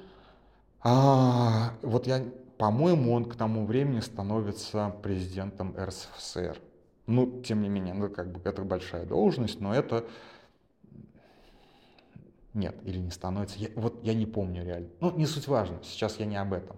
А, 0.82 1.72
вот 1.82 2.06
я 2.06 2.22
по-моему, 2.58 3.12
он 3.12 3.24
к 3.24 3.36
тому 3.36 3.64
времени 3.64 4.00
становится 4.00 4.92
президентом 5.02 5.74
РСФСР. 5.78 6.60
Ну, 7.06 7.40
тем 7.42 7.62
не 7.62 7.68
менее, 7.68 7.94
ну, 7.94 8.10
как 8.10 8.32
бы 8.32 8.40
это 8.44 8.62
большая 8.62 9.06
должность, 9.06 9.60
но 9.60 9.72
это... 9.72 10.04
Нет, 12.52 12.74
или 12.84 12.98
не 12.98 13.12
становится. 13.12 13.58
Я, 13.58 13.68
вот 13.76 14.02
я 14.02 14.12
не 14.12 14.26
помню 14.26 14.64
реально. 14.64 14.88
Ну, 15.00 15.16
не 15.16 15.26
суть 15.26 15.46
важно, 15.46 15.78
сейчас 15.84 16.16
я 16.18 16.26
не 16.26 16.36
об 16.36 16.52
этом. 16.52 16.76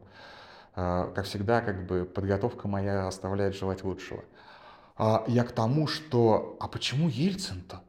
А, 0.74 1.10
как 1.12 1.24
всегда, 1.24 1.62
как 1.62 1.86
бы 1.86 2.04
подготовка 2.04 2.68
моя 2.68 3.08
оставляет 3.08 3.54
желать 3.54 3.82
лучшего. 3.82 4.22
А, 4.96 5.24
я 5.26 5.44
к 5.44 5.52
тому, 5.52 5.86
что... 5.86 6.58
А 6.60 6.68
почему 6.68 7.08
Ельцин-то? 7.08 7.80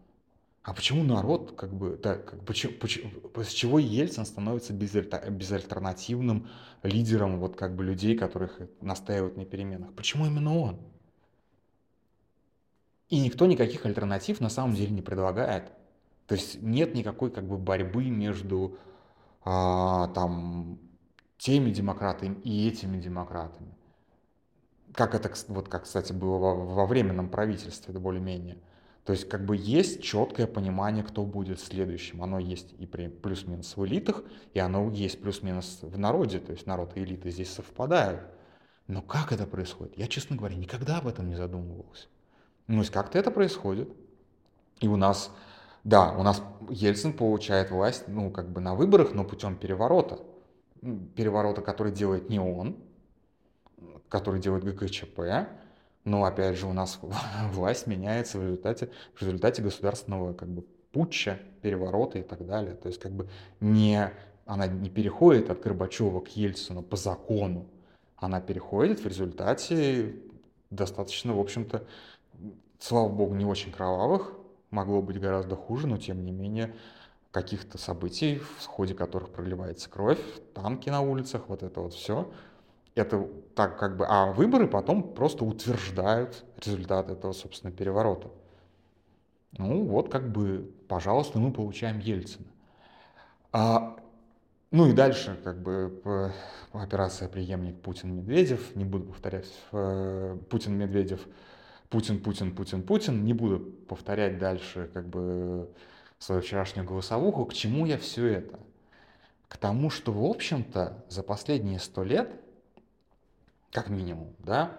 А 0.64 0.74
почему 0.76 1.04
народ, 1.04 1.56
как 1.58 1.74
бы, 1.74 1.98
да, 1.98 2.16
как, 2.16 2.46
почему, 2.46 2.74
почему, 2.74 3.10
с 3.36 3.50
чего 3.50 3.80
Ельцин 3.80 4.26
становится 4.26 4.74
безальтернативным 4.74 6.48
лидером 6.84 7.40
вот 7.40 7.56
как 7.56 7.76
бы 7.76 7.84
людей, 7.84 8.16
которых 8.16 8.60
настаивают 8.80 9.38
на 9.38 9.46
переменах? 9.46 9.92
Почему 9.94 10.28
именно 10.28 10.56
он? 10.56 10.80
И 13.10 13.20
никто 13.20 13.48
никаких 13.48 13.86
альтернатив 13.88 14.40
на 14.40 14.50
самом 14.50 14.76
деле 14.76 14.92
не 14.92 15.02
предлагает. 15.02 15.72
То 16.28 16.36
есть 16.36 16.62
нет 16.62 16.94
никакой 16.94 17.32
как 17.32 17.48
бы 17.48 17.58
борьбы 17.58 18.06
между 18.06 18.78
а, 19.44 20.10
там 20.10 20.80
теми 21.40 21.72
демократами 21.72 22.36
и 22.44 22.68
этими 22.70 23.02
демократами. 23.02 23.76
Как 24.94 25.16
это, 25.16 25.34
вот 25.48 25.70
как, 25.70 25.84
кстати, 25.84 26.14
было 26.14 26.38
во, 26.38 26.56
во 26.56 26.86
временном 26.86 27.30
правительстве, 27.30 27.98
более-менее. 27.98 28.60
То 29.06 29.14
есть 29.14 29.28
как 29.28 29.46
бы 29.46 29.56
есть 29.58 30.04
четкое 30.04 30.46
понимание, 30.46 31.04
кто 31.04 31.26
будет 31.26 31.60
следующим. 31.60 32.22
Оно 32.22 32.38
есть 32.38 32.74
и 32.78 32.86
при 32.86 33.08
плюс-минус 33.08 33.76
в 33.76 33.86
элитах, 33.86 34.24
и 34.54 34.60
оно 34.60 34.92
есть 34.92 35.22
плюс-минус 35.22 35.80
в 35.82 35.98
народе. 35.98 36.40
То 36.40 36.52
есть 36.52 36.68
народ 36.68 36.96
и 36.96 37.04
элиты 37.04 37.32
здесь 37.32 37.52
совпадают. 37.52 38.22
Но 38.88 39.02
как 39.02 39.32
это 39.32 39.48
происходит? 39.48 39.98
Я, 39.98 40.08
честно 40.08 40.36
говоря, 40.36 40.56
никогда 40.56 41.00
об 41.00 41.08
этом 41.08 41.28
не 41.28 41.36
задумывался. 41.36 42.08
Ну, 42.68 42.76
то 42.76 42.80
есть 42.82 42.92
как-то 42.92 43.18
это 43.18 43.32
происходит. 43.32 43.90
И 44.82 44.88
у 44.88 44.98
нас, 44.98 45.32
да, 45.84 46.14
у 46.14 46.24
нас 46.24 46.44
Ельцин 46.70 47.14
получает 47.14 47.72
власть, 47.72 48.08
ну, 48.08 48.30
как 48.30 48.52
бы 48.52 48.62
на 48.62 48.76
выборах, 48.76 49.14
но 49.14 49.24
путем 49.24 49.56
переворота. 49.56 50.20
Переворота, 51.16 51.62
который 51.62 51.92
делает 51.92 52.30
не 52.30 52.40
он, 52.40 52.78
который 54.10 54.40
делает 54.40 54.64
ГКЧП, 54.64 55.20
но 56.04 56.26
опять 56.26 56.58
же 56.58 56.68
у 56.68 56.74
нас 56.74 57.00
власть 57.52 57.88
меняется 57.88 58.40
в 58.40 58.44
результате, 58.44 58.90
в 59.14 59.22
результате 59.22 59.62
государственного 59.62 60.34
как 60.34 60.50
бы 60.50 60.66
путча, 60.92 61.40
переворота 61.62 62.20
и 62.20 62.24
так 62.24 62.46
далее. 62.46 62.76
То 62.76 62.88
есть 62.88 63.00
как 63.00 63.12
бы 63.12 63.30
не, 63.60 64.12
она 64.46 64.68
не 64.68 64.90
переходит 64.90 65.50
от 65.50 65.62
Горбачева 65.62 66.20
к 66.20 66.30
Ельцину 66.30 66.82
по 66.82 66.98
закону, 66.98 67.68
она 68.18 68.42
переходит 68.42 69.00
в 69.00 69.08
результате 69.08 70.16
достаточно, 70.70 71.36
в 71.36 71.40
общем-то, 71.40 71.86
слава 72.80 73.10
богу, 73.10 73.34
не 73.36 73.46
очень 73.46 73.72
кровавых, 73.72 74.34
могло 74.70 75.02
быть 75.02 75.20
гораздо 75.20 75.56
хуже, 75.56 75.88
но 75.88 75.98
тем 75.98 76.24
не 76.24 76.32
менее 76.32 76.76
каких-то 77.32 77.78
событий, 77.78 78.42
в 78.60 78.66
ходе 78.66 78.94
которых 78.94 79.30
проливается 79.30 79.90
кровь, 79.90 80.20
танки 80.54 80.90
на 80.90 81.02
улицах, 81.02 81.44
вот 81.48 81.64
это 81.64 81.82
вот 81.82 81.94
все– 81.94 82.32
это 82.96 83.28
так 83.56 83.78
как 83.78 83.98
бы, 83.98 84.06
а 84.08 84.32
выборы 84.32 84.68
потом 84.68 85.14
просто 85.14 85.46
утверждают 85.46 86.44
результат 86.58 87.10
этого, 87.10 87.34
собственно, 87.34 87.72
переворота. 87.72 88.30
Ну 89.58 89.84
вот 89.86 90.10
как 90.10 90.32
бы, 90.32 90.72
пожалуйста, 90.88 91.40
мы 91.40 91.52
получаем 91.52 92.00
Ельцина. 92.00 92.48
А, 93.52 93.98
ну 94.72 94.88
и 94.88 94.94
дальше 94.94 95.38
как 95.44 95.62
бы 95.62 96.34
операция 96.72 97.28
преемник 97.28 97.82
Путин-Медведев, 97.82 98.76
не 98.76 98.86
буду 98.86 99.06
повторять, 99.06 99.52
э, 99.74 100.38
Путин-Медведев, 100.50 101.28
Путин, 101.90 102.22
Путин, 102.22 102.56
Путин, 102.56 102.84
Путин, 102.84 103.26
не 103.26 103.34
буду 103.34 103.60
повторять 103.60 104.38
дальше 104.38 104.90
как 104.94 105.08
бы 105.08 105.70
свою 106.20 106.42
вчерашнюю 106.42 106.88
голосовуху. 106.88 107.46
К 107.46 107.54
чему 107.54 107.86
я 107.86 107.98
все 107.98 108.28
это? 108.28 108.60
К 109.50 109.58
тому, 109.58 109.90
что, 109.90 110.14
в 110.14 110.24
общем-то, 110.24 111.04
за 111.10 111.24
последние 111.24 111.80
сто 111.80 112.06
лет 112.06 112.32
как 113.72 113.90
минимум, 113.90 114.36
да, 114.40 114.78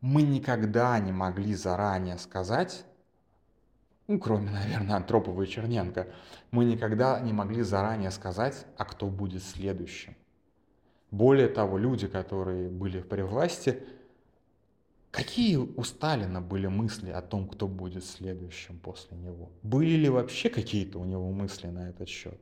мы 0.00 0.22
никогда 0.22 0.98
не 0.98 1.12
могли 1.12 1.54
заранее 1.54 2.18
сказать, 2.18 2.84
ну, 4.06 4.18
кроме, 4.18 4.50
наверное, 4.52 4.96
Антропова 4.96 5.42
и 5.42 5.46
Черненко, 5.46 6.08
мы 6.50 6.64
никогда 6.64 7.20
не 7.20 7.32
могли 7.32 7.62
заранее 7.62 8.10
сказать, 8.10 8.66
а 8.76 8.84
кто 8.84 9.06
будет 9.06 9.42
следующим. 9.42 10.16
Более 11.10 11.48
того, 11.48 11.78
люди, 11.78 12.06
которые 12.06 12.68
были 12.68 13.00
при 13.00 13.22
власти, 13.22 13.82
какие 15.10 15.56
у 15.56 15.82
Сталина 15.82 16.40
были 16.40 16.66
мысли 16.66 17.10
о 17.10 17.22
том, 17.22 17.48
кто 17.48 17.66
будет 17.66 18.04
следующим 18.04 18.78
после 18.78 19.16
него? 19.16 19.48
Были 19.62 19.96
ли 19.96 20.08
вообще 20.10 20.50
какие-то 20.50 20.98
у 20.98 21.04
него 21.04 21.30
мысли 21.30 21.68
на 21.68 21.88
этот 21.88 22.08
счет? 22.08 22.38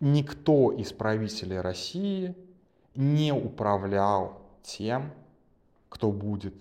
Никто 0.00 0.72
из 0.72 0.92
правителей 0.92 1.60
России 1.60 2.34
не 2.94 3.32
управлял 3.32 4.40
тем, 4.62 5.12
кто 5.88 6.10
будет 6.10 6.54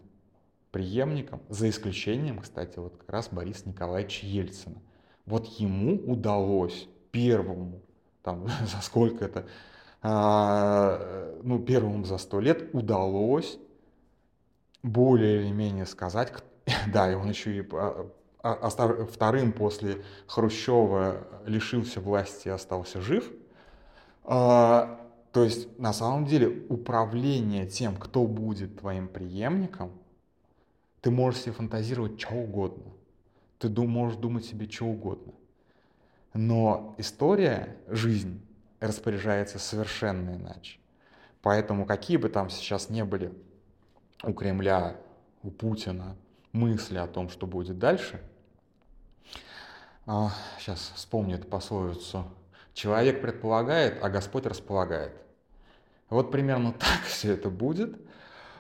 преемником, 0.72 1.42
за 1.50 1.70
исключением, 1.70 2.40
кстати, 2.40 2.80
вот 2.80 2.98
как 2.98 3.10
раз 3.10 3.30
Бориса 3.30 3.68
Николаевича 3.68 4.26
Ельцина. 4.26 4.78
Вот 5.26 5.46
ему 5.48 5.96
удалось 6.12 6.88
первому, 7.12 7.82
там, 8.24 8.48
за 8.66 8.82
сколько 8.82 9.26
это, 9.26 9.46
а, 10.02 11.38
ну, 11.44 11.60
первому 11.60 12.06
за 12.06 12.18
сто 12.18 12.40
лет 12.40 12.74
удалось 12.74 13.60
более 14.82 15.42
или 15.42 15.52
менее 15.52 15.86
сказать, 15.86 16.34
да, 16.88 17.12
и 17.12 17.16
он 17.16 17.30
еще 17.30 17.56
и 17.56 17.68
а, 17.74 18.10
а, 18.42 19.06
вторым 19.06 19.52
после 19.52 20.04
Хрущева 20.28 21.28
лишился 21.46 22.00
власти 22.00 22.48
и 22.48 22.52
остался 22.52 23.02
жив, 23.02 23.30
а, 24.24 25.01
то 25.32 25.44
есть 25.44 25.80
на 25.80 25.94
самом 25.94 26.26
деле 26.26 26.66
управление 26.70 27.66
тем, 27.66 27.96
кто 27.96 28.26
будет 28.26 28.80
твоим 28.80 29.08
преемником, 29.08 29.92
ты 31.00 31.10
можешь 31.10 31.42
себе 31.42 31.54
фантазировать 31.54 32.20
что 32.20 32.36
угодно. 32.36 32.92
Ты 33.58 33.70
можешь 33.70 34.18
думать 34.18 34.46
себе 34.46 34.70
что 34.70 34.86
угодно. 34.86 35.34
Но 36.34 36.96
история, 36.98 37.78
жизнь 37.88 38.42
распоряжается 38.80 39.60
совершенно 39.60 40.36
иначе. 40.36 40.80
Поэтому 41.42 41.86
какие 41.86 42.18
бы 42.18 42.30
там 42.30 42.50
сейчас 42.50 42.90
не 42.90 43.04
были 43.04 43.34
у 44.24 44.34
Кремля, 44.34 44.98
у 45.44 45.50
Путина, 45.50 46.16
мысли 46.52 46.98
о 46.98 47.08
том, 47.08 47.30
что 47.30 47.48
будет 47.48 47.80
дальше. 47.80 48.22
А, 50.06 50.32
сейчас 50.60 50.92
вспомню 50.96 51.38
эту 51.38 51.48
пословицу. 51.48 52.26
Человек 52.74 53.22
предполагает, 53.22 53.98
а 54.02 54.10
Господь 54.10 54.46
располагает. 54.46 55.14
Вот 56.10 56.32
примерно 56.32 56.74
так 56.80 57.02
все 57.06 57.34
это 57.34 57.50
будет. 57.50 58.00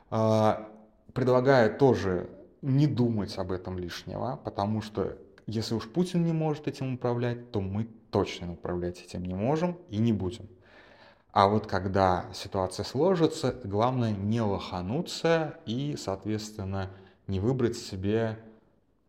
А, 0.09 0.69
предлагаю 1.13 1.77
тоже 1.77 2.29
не 2.61 2.87
думать 2.87 3.37
об 3.37 3.51
этом 3.51 3.77
лишнего, 3.79 4.39
потому 4.43 4.81
что 4.81 5.17
если 5.47 5.75
уж 5.75 5.89
Путин 5.89 6.23
не 6.23 6.33
может 6.33 6.67
этим 6.67 6.93
управлять, 6.93 7.51
то 7.51 7.61
мы 7.61 7.87
точно 8.11 8.53
управлять 8.53 9.01
этим 9.01 9.23
не 9.23 9.33
можем 9.33 9.77
и 9.89 9.97
не 9.97 10.13
будем. 10.13 10.47
А 11.31 11.47
вот 11.47 11.65
когда 11.65 12.25
ситуация 12.33 12.83
сложится, 12.83 13.55
главное 13.63 14.11
не 14.11 14.41
лохануться 14.41 15.59
и, 15.65 15.95
соответственно, 15.97 16.91
не 17.27 17.39
выбрать 17.39 17.77
себе 17.77 18.37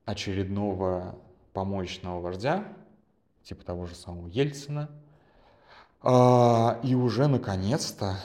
очередного 0.05 1.19
помощного 1.53 2.21
вождя, 2.21 2.65
типа 3.45 3.65
того 3.65 3.87
же 3.87 3.95
самого 3.95 4.29
Ельцина, 4.29 4.91
а, 6.03 6.81
и 6.83 6.95
уже 6.95 7.29
наконец-то 7.29 8.17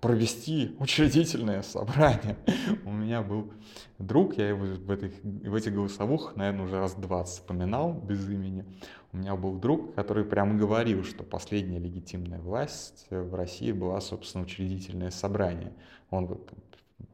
провести 0.00 0.76
учредительное 0.78 1.62
собрание. 1.62 2.36
У 2.84 2.90
меня 2.90 3.22
был 3.22 3.50
друг, 3.98 4.36
я 4.36 4.50
его 4.50 4.66
в 4.66 4.90
этих, 4.90 5.12
в 5.22 5.54
этих 5.54 5.72
голосовых, 5.72 6.36
наверное, 6.36 6.66
уже 6.66 6.78
раз 6.78 6.94
20 6.94 7.34
вспоминал 7.34 7.94
без 7.94 8.28
имени. 8.28 8.66
У 9.12 9.16
меня 9.16 9.34
был 9.34 9.54
друг, 9.54 9.94
который 9.94 10.24
прямо 10.24 10.58
говорил, 10.58 11.04
что 11.04 11.24
последняя 11.24 11.78
легитимная 11.78 12.38
власть 12.38 13.06
в 13.08 13.34
России 13.34 13.72
была, 13.72 13.98
собственно, 14.02 14.44
учредительное 14.44 15.10
собрание. 15.10 15.72
Он 16.10 16.26
вот 16.26 16.52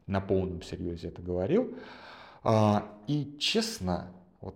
на 0.05 0.19
полном 0.19 0.61
серьезе 0.61 1.07
это 1.07 1.21
говорил. 1.21 1.73
А, 2.43 2.91
и 3.07 3.37
честно, 3.39 4.11
вот, 4.41 4.55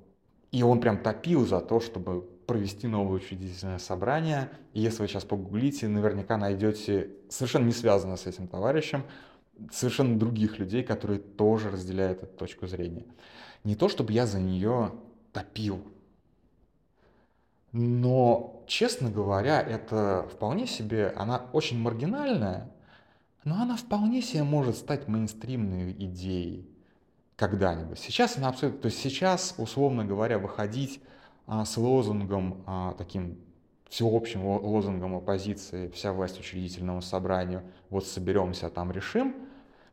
и 0.51 0.61
он 0.61 0.81
прям 0.81 0.97
топил 0.97 1.45
за 1.45 1.61
то, 1.61 1.79
чтобы 1.79 2.27
провести 2.45 2.87
новое 2.87 3.17
учредительное 3.17 3.79
собрание. 3.79 4.49
И 4.73 4.81
если 4.81 5.01
вы 5.01 5.07
сейчас 5.07 5.25
погуглите, 5.25 5.87
наверняка 5.87 6.37
найдете 6.37 7.09
совершенно 7.29 7.65
не 7.65 7.71
связанное 7.71 8.17
с 8.17 8.27
этим 8.27 8.47
товарищем, 8.47 9.03
совершенно 9.71 10.17
других 10.17 10.59
людей, 10.59 10.83
которые 10.83 11.19
тоже 11.19 11.69
разделяют 11.71 12.23
эту 12.23 12.35
точку 12.35 12.67
зрения. 12.67 13.05
Не 13.63 13.75
то, 13.75 13.89
чтобы 13.89 14.13
я 14.13 14.25
за 14.25 14.39
нее 14.39 14.91
топил, 15.31 15.83
но, 17.71 18.63
честно 18.67 19.09
говоря, 19.09 19.61
это 19.61 20.27
вполне 20.31 20.65
себе, 20.65 21.13
она 21.17 21.45
очень 21.51 21.77
маргинальная, 21.77 22.71
но 23.43 23.61
она 23.61 23.75
вполне 23.75 24.21
себе 24.21 24.43
может 24.43 24.77
стать 24.77 25.09
мейнстримной 25.09 25.91
идеей 25.91 26.69
когда-нибудь. 27.35 27.99
Сейчас 27.99 28.37
она 28.37 28.47
абсолютно, 28.47 28.81
то 28.81 28.85
есть 28.85 28.99
сейчас, 28.99 29.55
условно 29.57 30.05
говоря, 30.05 30.39
выходить 30.39 31.01
с 31.47 31.77
лозунгом 31.77 32.63
а, 32.65 32.95
таким 32.97 33.37
всеобщим 33.89 34.45
лозунгом 34.45 35.15
оппозиции 35.15 35.89
«Вся 35.89 36.11
власть 36.11 36.39
учредительному 36.39 37.01
собранию, 37.01 37.63
вот 37.89 38.05
соберемся, 38.05 38.67
а 38.67 38.69
там 38.69 38.91
решим», 38.91 39.35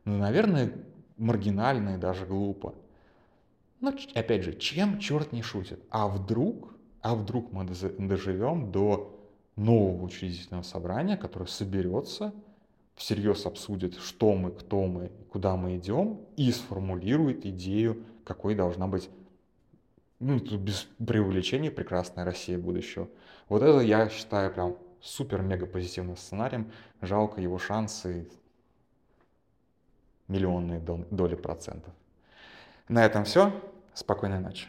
ну, 0.05 0.19
наверное, 0.19 0.73
маргинально 1.17 1.95
и 1.95 1.99
даже 1.99 2.27
глупо. 2.27 2.75
Но, 3.81 3.93
опять 4.15 4.45
же, 4.45 4.55
чем 4.55 4.99
черт 4.99 5.33
не 5.33 5.43
шутит? 5.43 5.81
А 5.91 6.09
вдруг, 6.09 6.75
а 7.01 7.15
вдруг 7.15 7.53
мы 7.53 7.65
доживем 7.65 8.73
до 8.73 9.19
нового 9.57 10.05
учредительного 10.05 10.63
собрания, 10.63 11.17
которое 11.17 11.47
соберется, 11.47 12.33
всерьез 12.95 13.47
обсудит, 13.47 13.97
что 13.97 14.35
мы, 14.35 14.51
кто 14.51 14.87
мы, 14.87 15.11
куда 15.31 15.57
мы 15.57 15.77
идем, 15.77 16.21
и 16.37 16.51
сформулирует 16.53 17.45
идею, 17.45 18.05
какой 18.25 18.55
должна 18.55 18.87
быть 18.87 19.09
ну, 20.23 20.39
без 20.39 20.87
преувеличения 21.05 21.71
прекрасная 21.71 22.25
Россия 22.25 22.57
будущего. 22.57 23.09
Вот 23.49 23.63
это 23.63 23.81
я 23.81 24.09
считаю 24.09 24.53
прям 24.53 24.77
супер-мега 25.01 25.67
позитивным 25.67 26.17
сценарием. 26.17 26.71
Жалко 27.01 27.41
его 27.41 27.59
шансы 27.59 28.29
миллионные 30.29 30.81
доли 30.81 31.35
процентов. 31.35 31.93
На 32.89 33.05
этом 33.05 33.25
все. 33.25 33.53
Спокойной 33.95 34.39
ночи. 34.39 34.69